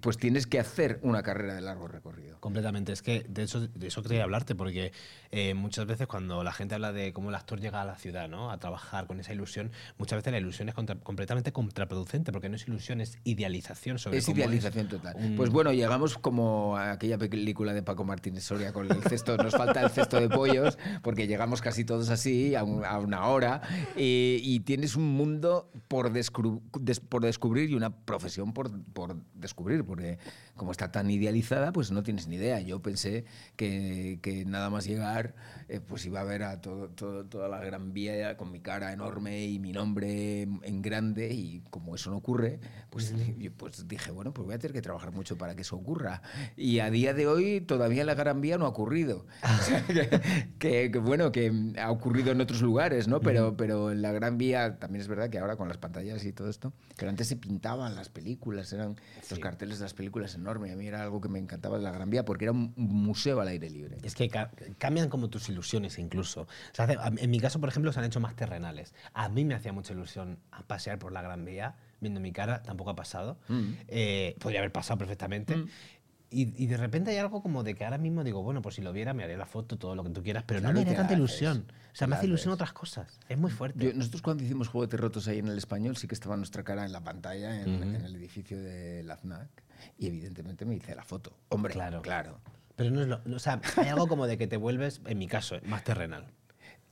pues 0.00 0.16
tienes 0.16 0.46
que 0.46 0.60
hacer 0.60 1.00
una 1.02 1.22
carrera 1.22 1.54
de 1.54 1.60
largo 1.60 1.88
recorrido. 1.88 2.38
Completamente. 2.40 2.92
Es 2.92 3.02
que 3.02 3.26
de 3.28 3.42
eso, 3.42 3.66
de 3.66 3.86
eso 3.88 4.02
quería 4.02 4.22
hablarte, 4.22 4.54
porque 4.54 4.92
eh, 5.32 5.54
muchas 5.54 5.86
veces 5.86 6.06
cuando 6.06 6.44
la 6.44 6.52
gente 6.52 6.76
habla 6.76 6.92
de 6.92 7.12
cómo 7.12 7.30
el 7.30 7.34
actor 7.34 7.60
llega 7.60 7.82
a 7.82 7.84
la 7.84 7.96
ciudad, 7.96 8.28
¿no? 8.28 8.50
A 8.50 8.58
trabajar 8.58 9.06
con 9.06 9.18
esa 9.18 9.32
ilusión, 9.32 9.72
muchas 9.98 10.18
veces 10.18 10.32
la 10.32 10.38
ilusión 10.38 10.68
es 10.68 10.74
contra- 10.74 10.96
completamente 10.96 11.52
contraproducente, 11.52 12.30
porque 12.32 12.48
no 12.48 12.56
es 12.56 12.66
ilusión, 12.68 13.00
es 13.00 13.18
idealización 13.24 13.98
sobre 13.98 14.18
Es 14.18 14.26
cómo 14.26 14.36
idealización 14.38 14.88
total. 14.88 15.16
un- 15.16 15.36
Pues 15.36 15.50
bueno, 15.50 15.72
llegamos 15.72 16.16
como 16.16 16.76
a 16.76 16.92
aquella 16.92 17.18
película 17.18 17.72
de 17.74 17.82
Paco 17.82 18.04
Martínez 18.04 18.44
Soria 18.44 18.72
con 18.72 18.90
el 18.90 19.02
cesto, 19.02 19.36
nos 19.36 19.54
falta 19.56 19.82
el 19.82 19.90
cesto 19.90 20.20
de 20.20 20.28
pollos, 20.28 20.78
porque 21.02 21.26
llegamos 21.26 21.60
casi 21.60 21.84
todos 21.84 22.08
así, 22.10 22.54
a, 22.54 22.62
un- 22.62 22.84
a 22.84 22.98
una 22.98 23.26
hora, 23.26 23.62
y, 23.96 24.40
y 24.44 24.60
tienes 24.60 24.94
un 24.96 25.08
mundo 25.08 25.70
por, 25.88 26.12
des- 26.12 26.30
por 26.30 27.22
descubrir 27.24 27.70
y 27.70 27.74
una 27.74 27.90
profesión 27.90 28.52
por, 28.52 28.70
por 28.92 29.16
descubrir, 29.40 29.84
porque 29.84 30.18
como 30.56 30.72
está 30.72 30.92
tan 30.92 31.10
idealizada, 31.10 31.72
pues 31.72 31.90
no 31.90 32.02
tienes 32.02 32.26
ni 32.28 32.36
idea. 32.36 32.60
Yo 32.60 32.80
pensé 32.80 33.24
que, 33.56 34.18
que 34.22 34.44
nada 34.44 34.70
más 34.70 34.84
llegar, 34.86 35.34
eh, 35.68 35.80
pues 35.80 36.04
iba 36.06 36.20
a 36.20 36.24
ver 36.24 36.42
a 36.42 36.60
todo, 36.60 36.88
todo- 36.90 37.24
toda 37.24 37.48
la 37.48 37.58
Gran 37.64 37.92
Vía 37.92 38.36
con 38.36 38.52
mi 38.52 38.60
cara 38.60 38.92
enorme 38.92 39.44
y 39.46 39.58
mi 39.58 39.72
nombre 39.72 40.42
en 40.42 40.82
grande, 40.82 41.32
y 41.32 41.62
como 41.70 41.94
eso 41.94 42.10
no 42.10 42.16
ocurre, 42.18 42.60
pues, 42.90 43.12
pues 43.56 43.88
dije, 43.88 44.10
bueno, 44.10 44.32
pues 44.34 44.46
voy 44.46 44.54
a 44.54 44.58
tener 44.58 44.72
que 44.74 44.82
trabajar 44.82 45.12
mucho 45.12 45.36
para 45.38 45.54
que 45.54 45.62
eso 45.62 45.76
ocurra. 45.76 46.22
Y 46.56 46.80
a 46.80 46.90
día 46.90 47.14
de 47.14 47.26
hoy 47.26 47.60
todavía 47.60 48.04
la 48.04 48.14
Gran 48.14 48.40
Vía 48.40 48.58
no 48.58 48.66
ha 48.66 48.68
ocurrido. 48.68 49.26
O 49.60 49.62
sea, 49.62 49.84
que, 49.86 50.20
que- 50.58 50.90
que, 50.90 50.98
bueno, 50.98 51.30
que 51.32 51.52
ha 51.78 51.90
ocurrido 51.90 52.32
en 52.32 52.40
otros 52.40 52.62
lugares, 52.62 53.06
¿no? 53.08 53.20
Pero, 53.20 53.56
pero 53.56 53.90
en 53.92 54.02
la 54.02 54.10
Gran 54.12 54.38
Vía 54.38 54.78
también 54.78 55.00
es 55.02 55.08
verdad 55.08 55.28
que 55.30 55.38
ahora 55.38 55.56
con 55.56 55.68
las 55.68 55.76
pantallas 55.78 56.24
y 56.24 56.32
todo 56.32 56.48
esto, 56.48 56.72
pero 56.96 57.10
antes 57.10 57.28
se 57.28 57.36
pintaban 57.36 57.94
las 57.94 58.08
películas, 58.08 58.72
eran 58.72 58.96
los 59.30 59.38
carteles 59.40 59.78
de 59.78 59.84
las 59.84 59.94
películas 59.94 60.34
enormes. 60.34 60.70
y 60.70 60.74
A 60.74 60.76
mí 60.76 60.86
era 60.86 61.02
algo 61.02 61.20
que 61.20 61.28
me 61.28 61.38
encantaba 61.38 61.76
de 61.78 61.82
la 61.84 61.90
Gran 61.92 62.10
Vía 62.10 62.24
porque 62.24 62.44
era 62.46 62.52
un 62.52 62.72
museo 62.76 63.40
al 63.40 63.48
aire 63.48 63.70
libre. 63.70 63.96
Es 64.02 64.14
que 64.14 64.28
ca- 64.28 64.50
cambian 64.78 65.08
como 65.08 65.28
tus 65.30 65.48
ilusiones 65.48 65.98
incluso. 65.98 66.46
En 67.18 67.30
mi 67.30 67.40
caso, 67.40 67.60
por 67.60 67.68
ejemplo, 67.68 67.92
se 67.92 67.98
han 68.00 68.04
hecho 68.06 68.20
más 68.20 68.34
terrenales. 68.36 68.94
A 69.14 69.28
mí 69.28 69.44
me 69.44 69.54
hacía 69.54 69.72
mucha 69.72 69.92
ilusión 69.92 70.38
pasear 70.66 70.98
por 70.98 71.12
la 71.12 71.22
Gran 71.22 71.44
Vía, 71.44 71.76
viendo 72.00 72.20
mi 72.20 72.32
cara, 72.32 72.62
tampoco 72.62 72.90
ha 72.90 72.96
pasado. 72.96 73.38
Mm. 73.48 73.72
Eh, 73.88 74.36
podría 74.38 74.60
haber 74.60 74.72
pasado 74.72 74.98
perfectamente. 74.98 75.56
Y, 76.32 76.62
y 76.62 76.66
de 76.68 76.76
repente 76.76 77.10
hay 77.10 77.16
algo 77.16 77.42
como 77.42 77.64
de 77.64 77.74
que 77.74 77.84
ahora 77.84 77.98
mismo 77.98 78.22
digo, 78.22 78.40
bueno, 78.42 78.62
pues 78.62 78.76
si 78.76 78.82
lo 78.82 78.92
viera 78.92 79.12
me 79.14 79.24
haría 79.24 79.36
la 79.36 79.46
foto, 79.46 79.76
todo 79.76 79.96
lo 79.96 80.04
que 80.04 80.10
tú 80.10 80.22
quieras, 80.22 80.44
pero 80.46 80.60
Claro, 80.60 80.74
no 80.74 80.80
me 80.80 80.86
haría 80.86 80.96
tanta 80.96 81.14
ilusión. 81.14 81.66
O 81.92 81.96
sea, 81.96 82.06
me 82.06 82.14
hace 82.14 82.26
ilusión 82.26 82.52
otras 82.54 82.72
cosas. 82.72 83.18
Es 83.28 83.36
muy 83.36 83.50
fuerte. 83.50 83.84
Yo- 83.84 83.92
nosotros 83.94 84.22
cuando 84.22 84.44
hicimos 84.44 84.68
Juguetes 84.68 85.00
Rotos 85.00 85.26
ahí 85.26 85.40
en 85.40 85.48
el 85.48 85.58
español 85.58 85.96
sí 85.96 86.06
que 86.06 86.14
estaba 86.14 86.36
nuestra 86.36 86.62
cara 86.62 86.84
en 86.86 86.92
la 86.92 87.00
pantalla 87.02 87.60
en, 87.60 87.82
en 87.82 87.96
el 87.96 88.14
edificio 88.14 88.60
de 88.62 89.02
la 89.02 89.16
FNAC 89.16 89.48
y 89.98 90.06
evidentemente 90.06 90.64
me 90.64 90.76
hice 90.76 90.94
la 90.94 91.02
foto. 91.02 91.32
Hombre, 91.48 91.72
Claro. 91.74 92.00
claro. 92.02 92.38
Pero 92.76 92.90
no 92.92 93.02
es 93.02 93.08
lo. 93.08 93.20
O 93.34 93.38
sea, 93.40 93.60
hay 93.76 93.88
algo 93.88 94.06
como 94.06 94.26
de 94.28 94.38
que 94.38 94.46
te 94.46 94.56
vuelves, 94.56 95.00
en 95.06 95.18
mi 95.18 95.26
caso, 95.26 95.56
eh, 95.56 95.62
más 95.66 95.82
terrenal. 95.84 96.26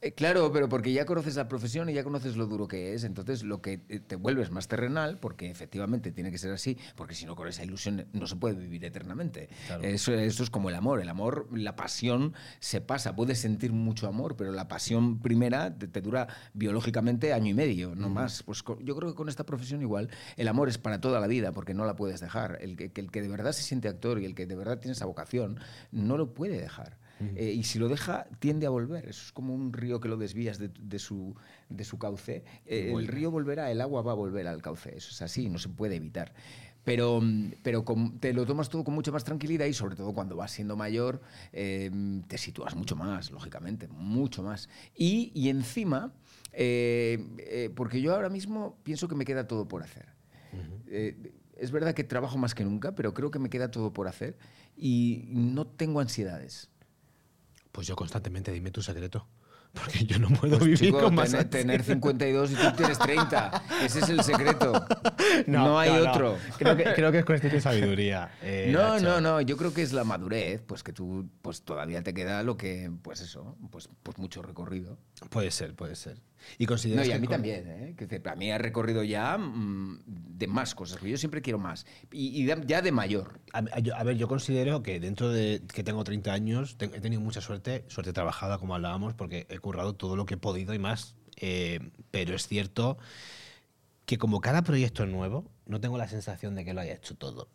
Eh, 0.01 0.13
claro, 0.13 0.53
pero 0.53 0.69
porque 0.69 0.93
ya 0.93 1.05
conoces 1.05 1.35
la 1.35 1.49
profesión 1.49 1.89
y 1.89 1.95
ya 1.95 2.05
conoces 2.05 2.37
lo 2.37 2.47
duro 2.47 2.69
que 2.69 2.95
es, 2.95 3.03
entonces 3.03 3.43
lo 3.43 3.61
que 3.61 3.81
eh, 3.89 3.99
te 3.99 4.15
vuelves 4.15 4.51
más 4.51 4.69
terrenal, 4.69 5.19
porque 5.19 5.51
efectivamente 5.51 6.13
tiene 6.13 6.31
que 6.31 6.39
ser 6.39 6.53
así, 6.53 6.79
porque 6.95 7.15
si 7.15 7.27
no 7.27 7.35
con 7.35 7.49
esa 7.49 7.65
ilusión 7.65 8.07
no 8.13 8.27
se 8.29 8.37
puede 8.37 8.55
vivir 8.55 8.85
eternamente. 8.85 9.49
Claro. 9.67 9.83
Eso, 9.83 10.15
eso 10.15 10.43
es 10.45 10.51
como 10.51 10.69
el 10.69 10.77
amor, 10.77 11.01
el 11.01 11.09
amor, 11.09 11.49
la 11.53 11.75
pasión 11.75 12.35
se 12.61 12.81
pasa, 12.81 13.17
puedes 13.17 13.41
sentir 13.41 13.73
mucho 13.73 14.07
amor, 14.07 14.37
pero 14.37 14.53
la 14.53 14.69
pasión 14.69 15.19
primera 15.19 15.77
te, 15.77 15.89
te 15.89 16.01
dura 16.01 16.29
biológicamente 16.55 17.33
año 17.33 17.51
y 17.51 17.55
medio, 17.55 17.97
no 17.97 18.09
más. 18.09 18.45
Pues 18.45 18.63
yo 18.83 18.95
creo 18.95 19.11
que 19.11 19.17
con 19.17 19.29
esta 19.29 19.45
profesión 19.45 19.83
igual, 19.83 20.11
el 20.37 20.47
amor 20.47 20.69
es 20.69 20.79
para 20.79 21.01
toda 21.01 21.19
la 21.19 21.27
vida, 21.27 21.51
porque 21.51 21.75
no 21.75 21.85
la 21.85 21.97
puedes 21.97 22.21
dejar. 22.21 22.59
El 22.61 22.77
que 22.77 22.93
el 22.95 23.11
que 23.11 23.23
de 23.23 23.29
verdad 23.29 23.53
se 23.53 23.63
siente 23.63 23.89
actor 23.89 24.21
y 24.21 24.25
el 24.25 24.35
que 24.35 24.47
de 24.47 24.55
verdad 24.55 24.79
tiene 24.79 24.93
esa 24.93 25.07
vocación, 25.07 25.59
no 25.91 26.17
lo 26.17 26.35
puede 26.35 26.61
dejar. 26.61 26.99
Eh, 27.37 27.53
y 27.53 27.65
si 27.65 27.79
lo 27.79 27.89
deja, 27.89 28.27
tiende 28.39 28.67
a 28.67 28.71
volver. 28.71 29.07
Eso 29.09 29.23
es 29.27 29.33
como 29.33 29.55
un 29.55 29.73
río 29.73 29.99
que 30.01 30.09
lo 30.09 30.17
desvías 30.17 30.59
de, 30.59 30.69
de 30.69 30.99
su, 30.99 31.35
de 31.69 31.85
su 31.85 31.99
cauce. 31.99 32.45
Eh, 32.65 32.91
el 33.01 33.07
río 33.09 33.31
volverá, 33.31 33.71
el 33.71 33.81
agua 33.81 34.03
va 34.03 34.13
a 34.13 34.15
volver 34.15 34.47
al 34.47 34.63
cauce. 34.63 34.97
Eso 34.97 35.11
es 35.11 35.23
así, 35.23 35.49
no 35.49 35.59
se 35.59 35.69
puede 35.69 35.97
evitar. 35.97 36.33
Pero, 36.85 37.21
mm, 37.21 37.53
pero 37.63 37.85
con- 37.85 38.19
te 38.19 38.33
lo 38.33 38.47
tomas 38.47 38.69
todo 38.69 38.83
con 38.85 38.95
mucha 38.95 39.11
más 39.13 39.25
tranquilidad 39.25 39.67
y 39.67 39.75
sobre 39.75 39.95
todo 39.97 40.15
cuando 40.15 40.37
vas 40.37 40.53
siendo 40.53 40.77
mayor 40.77 41.21
eh, 41.53 41.91
te 42.29 42.39
sitúas 42.39 42.75
mucho 42.77 42.97
más, 42.97 43.31
lógicamente, 43.31 43.89
mucho 43.89 44.43
más. 44.43 44.69
Y, 44.97 45.31
y 45.35 45.49
encima, 45.51 46.13
eh, 46.53 47.19
eh, 47.39 47.71
porque 47.75 48.01
yo 48.01 48.15
ahora 48.15 48.31
mismo 48.31 48.79
pienso 48.85 49.07
que 49.09 49.15
me 49.17 49.25
queda 49.25 49.47
todo 49.47 49.67
por 49.69 49.83
hacer. 49.83 50.07
Eh, 50.87 51.33
es 51.59 51.73
verdad 51.73 51.93
que 51.95 52.05
trabajo 52.05 52.39
más 52.39 52.55
que 52.55 52.65
nunca, 52.65 52.95
pero 52.95 53.13
creo 53.13 53.31
que 53.31 53.39
me 53.41 53.51
queda 53.51 53.71
todo 53.71 53.93
por 53.93 54.07
hacer 54.09 54.39
y 54.77 55.25
no 55.29 55.67
tengo 55.67 56.01
ansiedades. 56.01 56.71
Pues 57.73 57.87
yo 57.87 57.97
constantemente, 57.97 58.53
dime 58.53 58.71
tu 58.71 58.83
secreto. 58.83 59.27
Porque 59.75 60.07
yo 60.07 60.19
no 60.19 60.29
puedo 60.31 60.57
Pues, 60.57 60.65
vivir 60.65 60.79
chico, 60.79 60.99
con 60.99 61.15
más 61.15 61.31
tener, 61.31 61.51
tener 61.51 61.81
ansiedad. 61.81 61.97
52 61.97 62.51
y 62.53 62.55
tú 62.55 62.73
tienes 62.75 62.99
30. 62.99 63.63
Ese 63.85 63.99
es 64.01 64.09
el 64.09 64.23
secreto. 64.23 64.73
No, 65.47 65.79
hay 65.79 65.91
otro. 65.91 66.37
Creo, 66.59 66.75
que, 66.77 66.85
creo 66.95 67.13
que 67.13 67.19
es 67.19 67.25
cuestión 67.25 67.53
de 67.53 67.61
sabiduría. 67.61 68.31
eh, 68.43 68.71
No, 68.73 68.95
Nacho. 68.95 69.05
no, 69.05 69.21
no. 69.21 69.41
Yo 69.43 69.57
creo 69.59 69.73
que 69.75 69.83
es 69.83 69.93
la 69.93 70.05
madurez, 70.05 70.63
pues 70.67 70.83
que 70.83 70.93
tú, 70.93 71.29
pues 71.43 71.63
todavía 71.63 72.03
te 72.03 72.15
queda 72.15 72.43
lo 72.43 72.57
que, 72.57 72.91
pues 73.03 73.21
eso, 73.21 73.57
pues, 73.71 73.89
pues 74.03 74.17
mucho 74.19 74.41
recorrido. 74.43 74.99
Puede 75.29 75.51
ser, 75.51 75.75
puede 75.75 75.95
ser. 75.97 76.19
Y 76.57 76.65
No, 76.65 76.69
consideras 76.71 77.07
y 77.07 77.13
a 77.13 77.15
que 77.17 77.21
mí 77.21 77.27
con- 77.27 77.35
también, 77.35 77.65
¿eh? 77.69 77.95
Que 77.97 78.23
a 78.29 78.35
mí 78.37 78.51
he 78.51 78.59
recorrido 78.59 79.03
ya 79.05 79.37
mm, 79.37 80.01
de 80.39 80.47
más 80.47 80.75
cosas, 80.75 81.01
que 81.01 81.11
yo 81.11 81.19
siempre 81.19 81.43
quiero 81.43 81.59
más. 81.59 81.85
Y, 82.13 82.47
ya 82.47 82.81
de 82.81 82.93
mayor. 82.93 83.41
A, 83.53 84.05
ver, 84.05 84.17
yo 84.17 84.29
considero 84.29 84.83
que 84.83 85.01
dentro 85.01 85.31
de 85.31 85.63
que 85.73 85.83
tengo 85.83 86.05
30 86.05 86.33
años, 86.33 86.77
he 86.79 87.01
tenido 87.01 87.21
mucha 87.21 87.41
suerte, 87.41 87.85
suerte 87.89 88.13
trabajada, 88.13 88.59
como 88.59 88.75
hablábamos, 88.75 89.15
porque 89.15 89.47
he 89.51 89.59
currado 89.59 89.95
todo 89.95 90.17
lo 90.17 90.27
que 90.27 90.35
he 90.35 90.39
podido 90.39 90.75
y 90.75 90.79
más. 90.79 91.17
Eh, 91.41 91.91
pero 92.11 92.35
es 92.35 92.47
cierto 92.47 92.99
que 94.07 94.19
como 94.19 94.41
cada 94.41 94.63
proyecto 94.63 95.05
es 95.05 95.11
nuevo, 95.11 95.51
no 95.67 95.81
tengo 95.81 95.99
la 95.99 96.09
sensación 96.09 96.55
de 96.55 96.65
que 96.65 96.73
lo 96.73 96.81
haya 96.81 96.95
hecho 96.95 97.17
todo. 97.17 97.49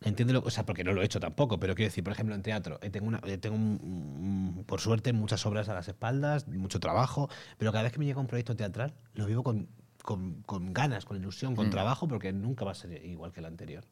Entiéndelo, 0.00 0.42
o 0.44 0.50
sea, 0.50 0.64
porque 0.64 0.84
no 0.84 0.92
lo 0.92 1.02
he 1.02 1.04
hecho 1.04 1.18
tampoco, 1.18 1.58
pero 1.58 1.74
quiero 1.74 1.88
decir, 1.88 2.04
por 2.04 2.12
ejemplo, 2.12 2.34
en 2.34 2.42
teatro, 2.42 2.78
eh, 2.82 2.90
tengo, 2.90 3.08
una, 3.08 3.20
eh, 3.24 3.36
tengo 3.36 4.64
por 4.64 4.80
suerte 4.80 5.12
muchas 5.12 5.44
obras 5.44 5.68
a 5.68 5.74
las 5.74 5.88
espaldas, 5.88 6.46
mucho 6.46 6.78
trabajo, 6.78 7.28
pero 7.58 7.72
cada 7.72 7.82
vez 7.82 7.92
que 7.92 7.98
me 7.98 8.06
llega 8.06 8.20
un 8.20 8.28
proyecto 8.28 8.54
teatral, 8.54 8.94
lo 9.14 9.26
vivo 9.26 9.42
con, 9.42 9.68
con- 10.08 10.40
con 10.44 10.72
ganas, 10.72 11.04
con 11.04 11.18
ilusión, 11.18 11.54
con 11.54 11.68
trabajo, 11.68 12.08
porque 12.08 12.32
nunca 12.32 12.64
va 12.64 12.70
a 12.70 12.74
ser 12.74 13.04
igual 13.04 13.30
que 13.30 13.40
el 13.40 13.46
anterior. 13.46 13.84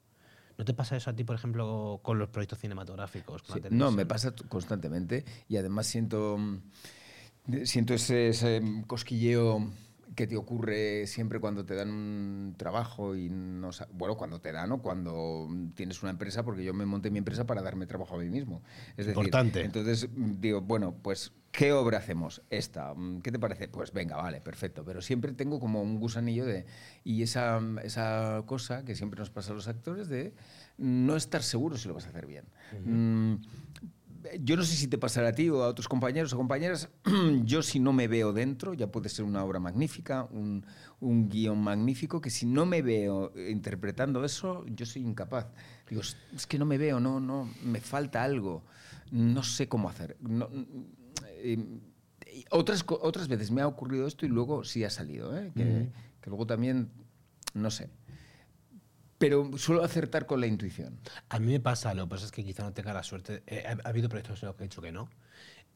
¿No 0.57 0.64
te 0.64 0.72
pasa 0.72 0.96
eso 0.96 1.11
a 1.11 1.12
ti, 1.12 1.24
por 1.24 1.37
ejemplo, 1.37 2.00
con 2.02 2.18
los 2.18 2.31
proyectos 2.31 2.59
cinematográficos? 2.59 3.42
con 3.42 3.61
la 3.61 3.68
Sí, 3.68 3.74
no, 3.74 3.90
me 3.92 4.07
pasa 4.07 4.35
constantemente 4.48 5.26
y 5.46 5.59
además 5.59 5.87
siento, 5.87 6.38
mm, 6.38 7.64
siento 7.64 7.92
ese, 7.92 8.29
ese, 8.29 8.62
mm, 8.62 8.85
cosquilleo 8.85 9.70
que 10.16 10.26
te 10.26 10.37
ocurre 10.37 11.07
siempre 11.07 11.38
cuando 11.38 11.64
te 11.64 11.74
dan 11.74 11.90
un 11.90 12.55
trabajo 12.57 13.14
y 13.14 13.29
no 13.29 13.70
bueno 13.92 14.16
cuando 14.16 14.40
te 14.40 14.50
dan 14.50 14.72
o 14.72 14.83
cuando 14.83 15.48
tienes 15.74 16.02
una 16.02 16.11
empresa 16.11 16.42
porque 16.42 16.64
yo 16.64 16.74
me 16.74 16.87
monté 16.87 17.11
mi 17.11 17.18
empresa 17.18 17.46
para 17.46 17.62
darme 17.62 17.87
trabajo 17.87 18.16
a 18.16 18.18
mí 18.18 18.29
mismo. 18.29 18.62
Es 18.96 19.07
decir, 19.07 19.18
Importante. 19.18 19.61
entonces 19.62 20.09
digo 20.16 20.62
bueno 20.62 20.94
pues 21.02 21.33
qué 21.52 21.72
obra 21.72 21.98
hacemos 21.98 22.42
esta 22.50 22.94
Mm, 22.94 23.20
qué 23.20 23.31
te 23.31 23.38
parece 23.38 23.68
pues 23.68 23.92
venga 23.92 24.16
vale 24.16 24.40
perfecto. 24.40 24.85
Pero 24.85 25.00
siempre 25.02 25.33
tengo 25.33 25.61
como 25.61 25.83
un 25.83 26.00
gusanillo 26.00 26.44
de 26.46 26.66
y 27.05 27.22
esa 27.22 27.61
esa 27.83 28.42
cosa 28.46 28.85
que 28.85 28.94
siempre 28.94 29.18
nos 29.20 29.31
pasa 29.31 29.52
a 29.52 29.55
los 29.55 29.68
actores 29.68 30.09
de 30.09 30.35
no 30.79 31.16
estar 31.16 31.42
seguro 31.42 31.76
si 31.76 31.88
lo 31.88 31.94
vas 31.94 32.07
a 32.07 32.09
hacer 32.09 32.26
bien. 32.26 32.44
Mm, 32.85 33.35
yo 34.41 34.57
no 34.57 34.62
sé 34.62 34.77
si 34.77 34.89
te 34.89 34.99
pasará 34.99 35.29
a 35.29 35.33
ti 35.33 35.49
o 35.49 35.62
a 35.62 35.69
otros 35.69 35.89
compañeros 35.89 36.33
o 36.33 36.37
compañeras, 36.37 36.89
yo 37.45 37.62
si 37.62 37.79
no 37.81 37.93
me 37.93 38.09
veo 38.09 38.33
dentro, 38.33 38.75
ya 38.75 38.91
puede 38.91 39.09
ser 39.09 39.25
una 39.25 39.45
obra 39.45 39.59
magnífica, 39.61 40.25
un, 40.31 40.65
un 41.01 41.29
guion 41.29 41.61
magnífico, 41.62 42.21
que 42.21 42.31
si 42.31 42.47
no 42.47 42.67
me 42.67 42.83
veo 42.83 43.33
interpretando 43.49 44.25
eso, 44.25 44.65
yo 44.67 44.87
soy 44.87 45.03
incapaz. 45.03 45.47
Digo, 45.89 46.03
"Es- 46.03 46.47
que 46.47 46.59
no 46.59 46.65
me 46.67 46.79
veo, 46.79 47.01
no, 47.01 47.21
no, 47.21 47.49
me 47.65 47.81
falta 47.81 48.23
algo, 48.23 48.62
no 49.11 49.43
sé 49.43 49.69
cómo 49.69 49.89
hacer. 49.89 50.17
No, 50.21 50.49
eh, 51.39 51.59
y 52.35 52.45
otras, 52.51 52.85
otras 52.89 53.29
veces 53.29 53.51
me 53.51 53.62
ha 53.62 53.67
ocurrido 53.69 54.07
esto 54.07 54.27
y 54.27 54.29
luego 54.29 54.65
sí 54.65 54.85
ha 54.85 54.91
salido, 54.91 55.37
¿eh? 55.39 55.53
que, 55.55 55.89
que 56.21 56.31
luego 56.31 56.47
también, 56.47 56.91
no 57.55 57.71
sé. 57.71 57.89
Pero 59.18 59.57
suelo 59.57 59.83
acertar 59.83 60.26
con 60.26 60.40
la 60.40 60.46
intuición. 60.46 60.98
A 61.31 61.38
mí 61.38 61.46
me 61.52 61.61
pasa, 61.61 61.94
lo 61.94 62.05
que 62.05 62.11
pasa 62.11 62.26
es 62.26 62.33
que 62.33 62.44
quizá 62.44 62.62
no 62.64 62.72
tenga 62.72 62.92
la 62.92 63.02
suerte. 63.02 63.42
eh, 63.46 63.64
ha, 63.66 63.87
ha 63.87 63.88
habido 63.90 64.09
proyectos 64.09 64.42
en 64.42 64.46
los 64.48 64.57
que 64.57 64.64
he 64.64 64.68
dicho 64.68 64.83
que 64.83 64.92
no, 64.92 65.09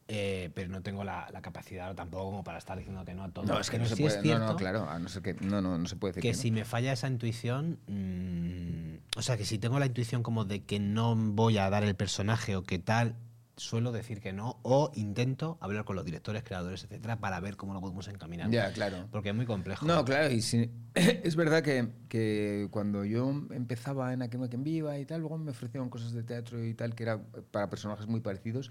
eh, 0.09 0.51
pero 0.55 0.69
no 0.69 0.83
tengo 0.83 1.05
la, 1.05 1.29
la 1.33 1.41
capacidad 1.41 1.95
tampoco 1.95 2.25
como 2.27 2.45
para 2.45 2.59
estar 2.59 2.77
diciendo 2.77 3.05
que 3.05 3.15
no 3.15 3.25
a 3.25 3.31
todo. 3.31 3.47
No, 3.47 3.61
es 3.61 3.71
que 3.71 3.79
no 3.79 3.87
se 3.87 3.97
sí 3.97 4.03
puede. 4.03 4.21
cierto 4.21 4.45
no, 4.45 4.53
no, 4.53 4.57
claro. 4.57 4.89
A 4.91 4.99
no 4.99 5.09
ser 5.09 5.23
que. 5.23 5.35
No, 5.35 5.61
no, 5.63 5.79
no 5.79 5.87
se 5.87 5.97
puede 5.97 6.13
decir 6.13 6.23
que 6.23 6.29
que 6.31 6.33
no. 6.33 6.39
si 6.43 6.51
me 6.51 6.65
falla 6.65 6.93
esa 6.93 7.07
intuición, 7.09 7.79
mm, 7.87 9.19
o 9.19 9.23
sea, 9.23 9.37
que 9.37 9.45
si 9.45 9.59
tengo 9.59 9.79
la 9.79 9.87
intuición 9.87 10.23
como 10.23 10.45
de 10.45 10.65
que 10.65 10.81
no 10.81 11.15
voy 11.17 11.59
a 11.59 11.71
dar 11.71 11.85
el 11.85 11.95
personaje 11.95 12.57
o 12.57 12.63
que 12.65 12.79
tal, 12.79 13.17
suelo 13.61 13.93
decir 13.93 14.21
que 14.21 14.33
no, 14.33 14.59
o 14.63 14.91
intento 14.95 15.59
hablar 15.61 15.85
con 15.85 15.95
los 15.95 16.05
directores, 16.05 16.43
creadores, 16.43 16.83
etcétera, 16.85 17.21
para 17.21 17.39
ver 17.41 17.57
cómo 17.57 17.75
lo 17.75 17.81
podemos 17.81 18.09
encaminar. 18.09 18.51
Ya, 18.51 18.73
claro. 18.73 19.07
Porque 19.11 19.29
es 19.29 19.35
muy 19.35 19.47
complejo. 19.47 19.87
No, 19.87 20.05
claro, 20.05 20.31
y 20.33 20.41
sí, 20.41 20.71
es 20.95 21.37
verdad 21.37 21.63
que, 21.63 21.89
que 22.09 22.69
cuando 22.71 23.05
yo 23.05 23.29
empezaba 23.51 24.13
en 24.13 24.23
Aquema 24.23 24.49
en 24.51 24.65
Viva 24.65 24.99
y 24.99 25.05
tal, 25.05 25.21
luego 25.21 25.37
me 25.37 25.51
ofrecieron 25.51 25.91
cosas 25.91 26.13
de 26.13 26.23
teatro 26.23 26.65
y 26.65 26.73
tal 26.75 26.95
que 26.95 27.03
era 27.03 27.23
para 27.51 27.69
personajes 27.69 28.07
muy 28.07 28.21
parecidos. 28.21 28.71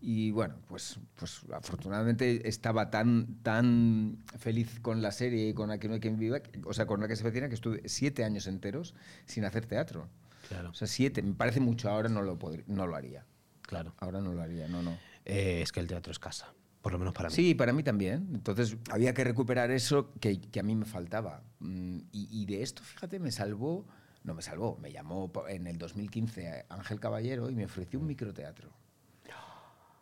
Y 0.00 0.30
bueno, 0.30 0.56
pues, 0.66 0.98
pues 1.16 1.42
afortunadamente 1.52 2.48
estaba 2.48 2.90
tan, 2.90 3.42
tan 3.42 4.18
feliz 4.38 4.80
con 4.80 5.02
la 5.02 5.12
serie 5.12 5.50
y 5.50 5.54
con 5.54 5.70
Aquema 5.70 5.96
en 6.02 6.18
Viva, 6.18 6.40
o 6.64 6.72
sea, 6.72 6.86
con 6.86 7.00
la 7.00 7.08
que 7.08 7.16
se 7.16 7.24
vecina, 7.24 7.48
que 7.48 7.54
estuve 7.54 7.82
siete 7.86 8.24
años 8.24 8.46
enteros 8.46 8.94
sin 9.26 9.44
hacer 9.44 9.66
teatro. 9.66 10.08
Claro, 10.48 10.70
O 10.70 10.74
sea, 10.74 10.88
siete, 10.88 11.22
me 11.22 11.34
parece 11.34 11.60
mucho, 11.60 11.88
ahora 11.88 12.08
no 12.08 12.22
lo, 12.22 12.38
podría, 12.38 12.64
no 12.66 12.86
lo 12.86 12.96
haría. 12.96 13.24
Claro. 13.72 13.94
Ahora 14.00 14.20
no 14.20 14.32
lo 14.34 14.42
haría, 14.42 14.68
no, 14.68 14.82
no. 14.82 14.98
Eh, 15.24 15.62
es 15.62 15.72
que 15.72 15.80
el 15.80 15.86
teatro 15.86 16.12
es 16.12 16.18
casa, 16.18 16.52
por 16.82 16.92
lo 16.92 16.98
menos 16.98 17.14
para 17.14 17.30
mí. 17.30 17.34
Sí, 17.34 17.54
para 17.54 17.72
mí 17.72 17.82
también. 17.82 18.28
Entonces 18.34 18.76
había 18.90 19.14
que 19.14 19.24
recuperar 19.24 19.70
eso 19.70 20.12
que, 20.20 20.38
que 20.40 20.60
a 20.60 20.62
mí 20.62 20.74
me 20.74 20.84
faltaba. 20.84 21.42
Mm, 21.60 21.98
Y, 22.12 22.42
y 22.42 22.44
de 22.44 22.62
esto, 22.62 22.82
fíjate, 22.82 23.18
me 23.18 23.30
salvó, 23.32 23.86
no 24.24 24.34
me 24.34 24.42
salvó, 24.42 24.76
me 24.76 24.92
llamó 24.92 25.32
en 25.48 25.66
el 25.66 25.78
2015 25.78 26.66
Ángel 26.68 27.00
Caballero 27.00 27.48
y 27.48 27.54
me 27.54 27.64
ofreció 27.64 27.98
un 27.98 28.06
microteatro. 28.06 28.70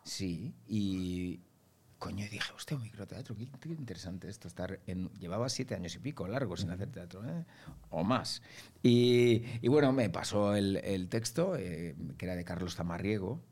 Sí, 0.03 0.53
y 0.67 1.39
coño, 1.99 2.25
dije, 2.31 2.51
hostia, 2.55 2.75
un 2.75 2.81
microteatro, 2.83 3.35
qué, 3.35 3.47
qué 3.59 3.69
interesante 3.69 4.27
esto. 4.27 4.47
Estar 4.47 4.79
en, 4.87 5.09
llevaba 5.19 5.47
siete 5.47 5.75
años 5.75 5.93
y 5.95 5.99
pico 5.99 6.27
largo 6.27 6.57
sin 6.57 6.71
hacer 6.71 6.89
teatro, 6.89 7.23
¿eh? 7.23 7.45
o 7.91 8.03
más. 8.03 8.41
Y, 8.81 9.43
y 9.61 9.67
bueno, 9.67 9.93
me 9.93 10.09
pasó 10.09 10.55
el, 10.55 10.77
el 10.77 11.07
texto, 11.07 11.55
eh, 11.55 11.95
que 12.17 12.25
era 12.25 12.35
de 12.35 12.43
Carlos 12.43 12.75
Zamarriego, 12.75 13.43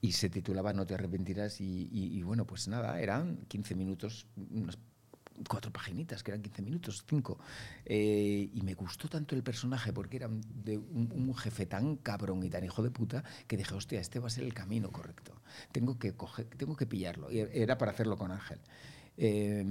y 0.00 0.12
se 0.12 0.30
titulaba 0.30 0.72
No 0.72 0.86
te 0.86 0.94
arrepentirás 0.94 1.60
y, 1.60 2.22
bueno, 2.22 2.46
pues 2.46 2.68
nada, 2.68 3.00
eran 3.00 3.44
15 3.48 3.74
minutos, 3.74 4.26
unas 4.36 4.78
cuatro 5.48 5.72
paginitas, 5.72 6.22
que 6.22 6.32
eran 6.32 6.42
15 6.42 6.62
minutos, 6.62 7.04
cinco. 7.08 7.38
Eh, 7.84 8.50
y 8.52 8.62
me 8.62 8.74
gustó 8.74 9.08
tanto 9.08 9.34
el 9.34 9.42
personaje 9.42 9.92
porque 9.92 10.16
era 10.16 10.28
un 10.28 11.34
jefe 11.36 11.66
tan 11.66 11.96
cabrón 11.96 12.42
y 12.44 12.50
tan 12.50 12.64
hijo 12.64 12.82
de 12.82 12.90
puta 12.90 13.24
que 13.46 13.56
dije, 13.56 13.74
hostia, 13.74 14.00
este 14.00 14.18
va 14.18 14.26
a 14.26 14.30
ser 14.30 14.44
el 14.44 14.54
camino 14.54 14.90
correcto. 14.90 15.40
Tengo 15.72 15.98
que, 15.98 16.12
coger, 16.14 16.46
tengo 16.46 16.76
que 16.76 16.86
pillarlo. 16.86 17.30
Y 17.30 17.38
era 17.38 17.78
para 17.78 17.92
hacerlo 17.92 18.16
con 18.16 18.30
Ángel. 18.30 18.60
Eh, 19.16 19.64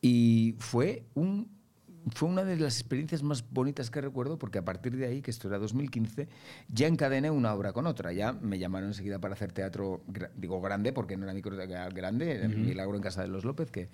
y 0.00 0.54
fue 0.58 1.06
un 1.14 1.63
fue 2.12 2.28
una 2.28 2.44
de 2.44 2.56
las 2.56 2.80
experiencias 2.80 3.22
más 3.22 3.48
bonitas 3.50 3.90
que 3.90 4.00
recuerdo 4.00 4.38
porque 4.38 4.58
a 4.58 4.64
partir 4.64 4.96
de 4.96 5.06
ahí, 5.06 5.22
que 5.22 5.30
esto 5.30 5.48
era 5.48 5.58
2015, 5.58 6.28
ya 6.68 6.86
encadené 6.86 7.30
una 7.30 7.54
obra 7.54 7.72
con 7.72 7.86
otra. 7.86 8.12
Ya 8.12 8.32
me 8.32 8.58
llamaron 8.58 8.88
enseguida 8.88 9.18
para 9.18 9.34
hacer 9.34 9.52
teatro, 9.52 10.02
digo 10.36 10.60
grande 10.60 10.92
porque 10.92 11.16
no 11.16 11.24
era 11.24 11.34
micro 11.34 11.56
grande, 11.56 12.32
era 12.32 12.48
Milagro 12.48 12.96
en 12.96 13.02
Casa 13.02 13.22
de 13.22 13.28
los 13.28 13.44
López, 13.44 13.70
que, 13.70 13.88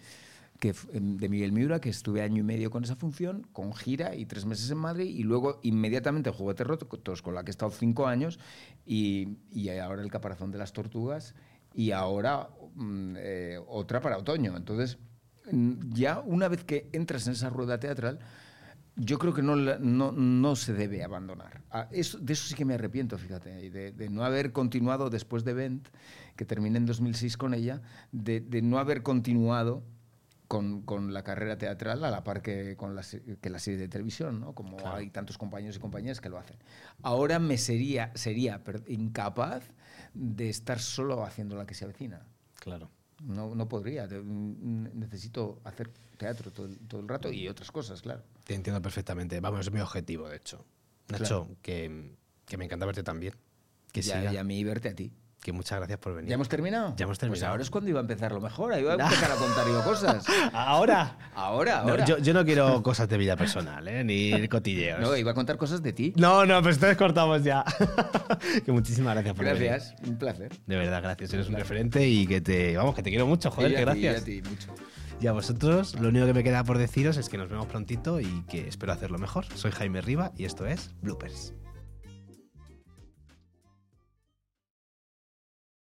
que, 0.59 0.75
em, 0.93 1.17
de 1.19 1.29
Miguel 1.29 1.53
Miura, 1.53 1.81
que 1.81 1.91
estuve 1.91 2.23
año 2.23 2.41
y 2.41 2.43
medio 2.43 2.71
con 2.71 2.85
esa 2.85 2.97
función, 2.97 3.47
con 3.53 3.75
gira 3.75 4.15
y 4.17 4.27
tres 4.27 4.45
meses 4.45 4.71
en 4.71 4.79
Madrid, 4.79 5.07
y 5.07 5.23
luego 5.23 5.61
inmediatamente 5.63 6.31
Juguetes 6.31 6.67
Rotos, 6.67 7.23
con 7.23 7.35
la 7.35 7.45
que 7.45 7.51
he 7.51 7.53
estado 7.53 7.71
cinco 7.71 8.07
años, 8.07 8.39
y, 8.85 9.39
y 9.53 9.69
ahora 9.71 10.03
El 10.03 10.11
Caparazón 10.11 10.51
de 10.51 10.59
las 10.59 10.73
Tortugas, 10.73 11.35
y 11.73 11.93
ahora 11.93 12.49
mm, 12.75 13.15
eh, 13.19 13.61
otra 13.69 14.01
para 14.01 14.19
otoño. 14.19 14.57
Entonces 14.57 14.99
ya 15.91 16.21
una 16.21 16.49
vez 16.49 16.65
que 16.65 16.89
entras 16.93 17.27
en 17.27 17.35
esa 17.35 17.51
rueda 17.51 17.79
teatral, 17.79 18.19
yo 18.97 19.19
creo 19.19 19.33
que 19.33 19.43
no, 19.43 19.57
no, 19.57 20.13
no 20.13 20.57
se 20.57 20.75
debe 20.75 21.03
abandonar. 21.03 21.63
Ah, 21.71 21.89
eso, 21.91 22.19
de 22.19 22.33
eso 22.33 22.47
sí 22.47 22.55
que 22.55 22.65
me 22.65 22.75
arrepiento, 22.75 23.17
fíjate, 23.17 23.71
de, 23.71 23.93
de 23.93 24.09
no 24.11 24.25
haber 24.25 24.53
continuado 24.53 25.11
después 25.11 25.45
de 25.45 25.55
Bent, 25.55 25.89
que 26.37 26.45
terminé 26.45 26.79
en 26.79 26.87
2006 26.87 27.37
con 27.37 27.55
ella, 27.55 27.81
de, 28.13 28.41
de 28.41 28.63
no 28.63 28.79
haber 28.79 29.03
continuado 29.03 29.83
con, 30.49 30.83
con, 30.83 31.15
la 31.15 31.23
carrera 31.23 31.57
teatral 31.57 32.05
a 32.05 32.11
la 32.11 32.25
par 32.25 32.43
que, 32.43 32.77
con 32.77 32.97
la, 32.97 33.03
que 33.41 33.51
la 33.51 33.61
serie 33.61 33.79
de 33.79 33.89
televisión, 33.89 34.41
¿no? 34.41 34.53
como 34.53 34.77
hay 34.85 35.09
tantos 35.11 35.39
compañeros 35.39 35.77
y 35.77 35.79
compañeras 35.79 36.21
que 36.21 36.29
lo 36.29 36.39
hacen. 36.39 36.57
Ahora 37.03 37.39
me 37.39 37.57
sería, 37.57 38.11
sería 38.17 38.61
incapaz 38.89 39.71
de 40.13 40.51
estar 40.51 40.81
solo 40.81 41.25
haciendo 41.25 41.55
la 41.57 41.67
que 41.67 41.75
se 41.75 41.85
avecina. 41.85 42.27
Claro. 42.57 42.91
No, 43.21 43.55
no 43.55 43.69
podría. 43.69 44.07
Necesito 44.07 45.61
hacer 45.65 45.91
teatro 46.17 46.51
todo, 46.53 46.69
todo, 46.89 47.01
el 47.01 47.09
rato 47.09 47.31
y 47.31 47.49
otras 47.49 47.71
cosas, 47.71 48.03
claro. 48.03 48.23
Te 48.45 48.55
entiendo 48.55 48.81
perfectamente. 48.81 49.41
Vamos, 49.41 49.61
es 49.61 49.73
mi 49.73 49.81
objetivo, 49.81 50.29
de 50.29 50.37
hecho. 50.37 50.65
Nacho, 51.09 51.49
que, 51.63 52.15
que, 52.47 52.57
me 52.57 52.65
encanta 52.65 52.87
verte 52.87 53.03
también. 53.03 53.35
Que 53.93 54.03
ya, 54.03 54.21
siga. 54.21 54.33
y 54.33 54.37
a 54.37 54.45
mí 54.45 54.63
verte 54.65 54.89
a 54.89 54.95
ti. 54.95 55.13
Que 55.41 55.53
muchas 55.53 55.79
gracias 55.79 55.99
por 55.99 56.15
venir. 56.15 56.29
¿Ya 56.29 56.35
hemos 56.35 56.51
terminado? 56.51 56.95
Ya 56.97 57.05
hemos 57.05 57.19
terminado. 57.19 57.41
Pues 57.41 57.51
ahora 57.51 57.63
es 57.63 57.71
cuando 57.71 57.89
iba 57.89 58.01
a 58.01 58.03
empezar 58.03 58.33
lo 58.33 58.41
mejor. 58.41 58.79
Iba 58.79 58.93
a 58.93 58.95
empezar 58.95 59.33
a 59.33 59.37
contar 59.37 59.67
yo 59.67 59.83
cosas. 59.83 60.25
¿Ahora? 60.53 61.17
Ahora, 61.35 61.81
ahora. 61.81 61.99
No, 61.99 62.07
yo, 62.07 62.19
yo, 62.19 62.35
no 62.35 62.45
quiero 62.45 62.83
cosas 62.83 63.09
de 63.09 63.17
vida 63.17 63.35
personal, 63.37 63.87
¿eh? 63.89 64.05
ni 64.05 64.47
cotilleos. 64.49 65.01
No, 65.01 65.17
iba 65.17 65.31
a 65.31 65.35
contar 65.35 65.57
cosas 65.57 65.83
de 65.83 65.95
ti. 65.95 66.13
No, 66.17 66.45
no, 66.45 66.61
pues 66.63 66.77
entonces 66.77 66.99
cortamos 66.99 67.43
ya. 67.43 67.65
que 68.65 68.73
muchísimas 68.73 69.15
gracias 69.15 69.35
por 69.35 69.45
gracias, 69.47 69.61
venir. 69.61 69.73
Gracias, 69.73 70.09
un 70.09 70.19
placer. 70.19 70.53
De 70.67 70.77
verdad, 70.77 71.03
gracias. 71.03 71.33
Eres 71.33 71.47
un, 71.47 71.55
un 71.55 71.61
referente 71.61 72.07
y 72.07 72.27
que 72.27 72.41
te. 72.43 72.77
Vamos, 72.77 72.95
que 72.95 73.03
te 73.03 73.09
quiero 73.09 73.27
mucho, 73.27 73.51
joder, 73.51 73.71
y 73.71 73.75
que 73.75 73.79
ti, 73.79 73.85
gracias. 73.85 74.29
Y 74.29 74.39
a 74.39 74.43
ti, 74.43 74.49
mucho. 74.49 74.75
Y 75.21 75.27
a 75.27 75.33
vosotros, 75.33 75.99
lo 76.01 76.09
único 76.09 76.27
que 76.27 76.35
me 76.35 76.45
queda 76.45 76.65
por 76.65 76.79
deciros 76.79 77.17
es 77.17 77.29
que 77.29 77.39
nos 77.39 77.49
vemos 77.49 77.67
prontito 77.67 78.21
y 78.21 78.43
que 78.49 78.69
espero 78.69 78.93
hacerlo 78.93 79.19
mejor. 79.19 79.47
Soy 79.55 79.71
Jaime 79.71 80.01
Riva 80.01 80.33
y 80.37 80.45
esto 80.45 80.67
es 80.67 80.91
Bloopers. 81.03 81.55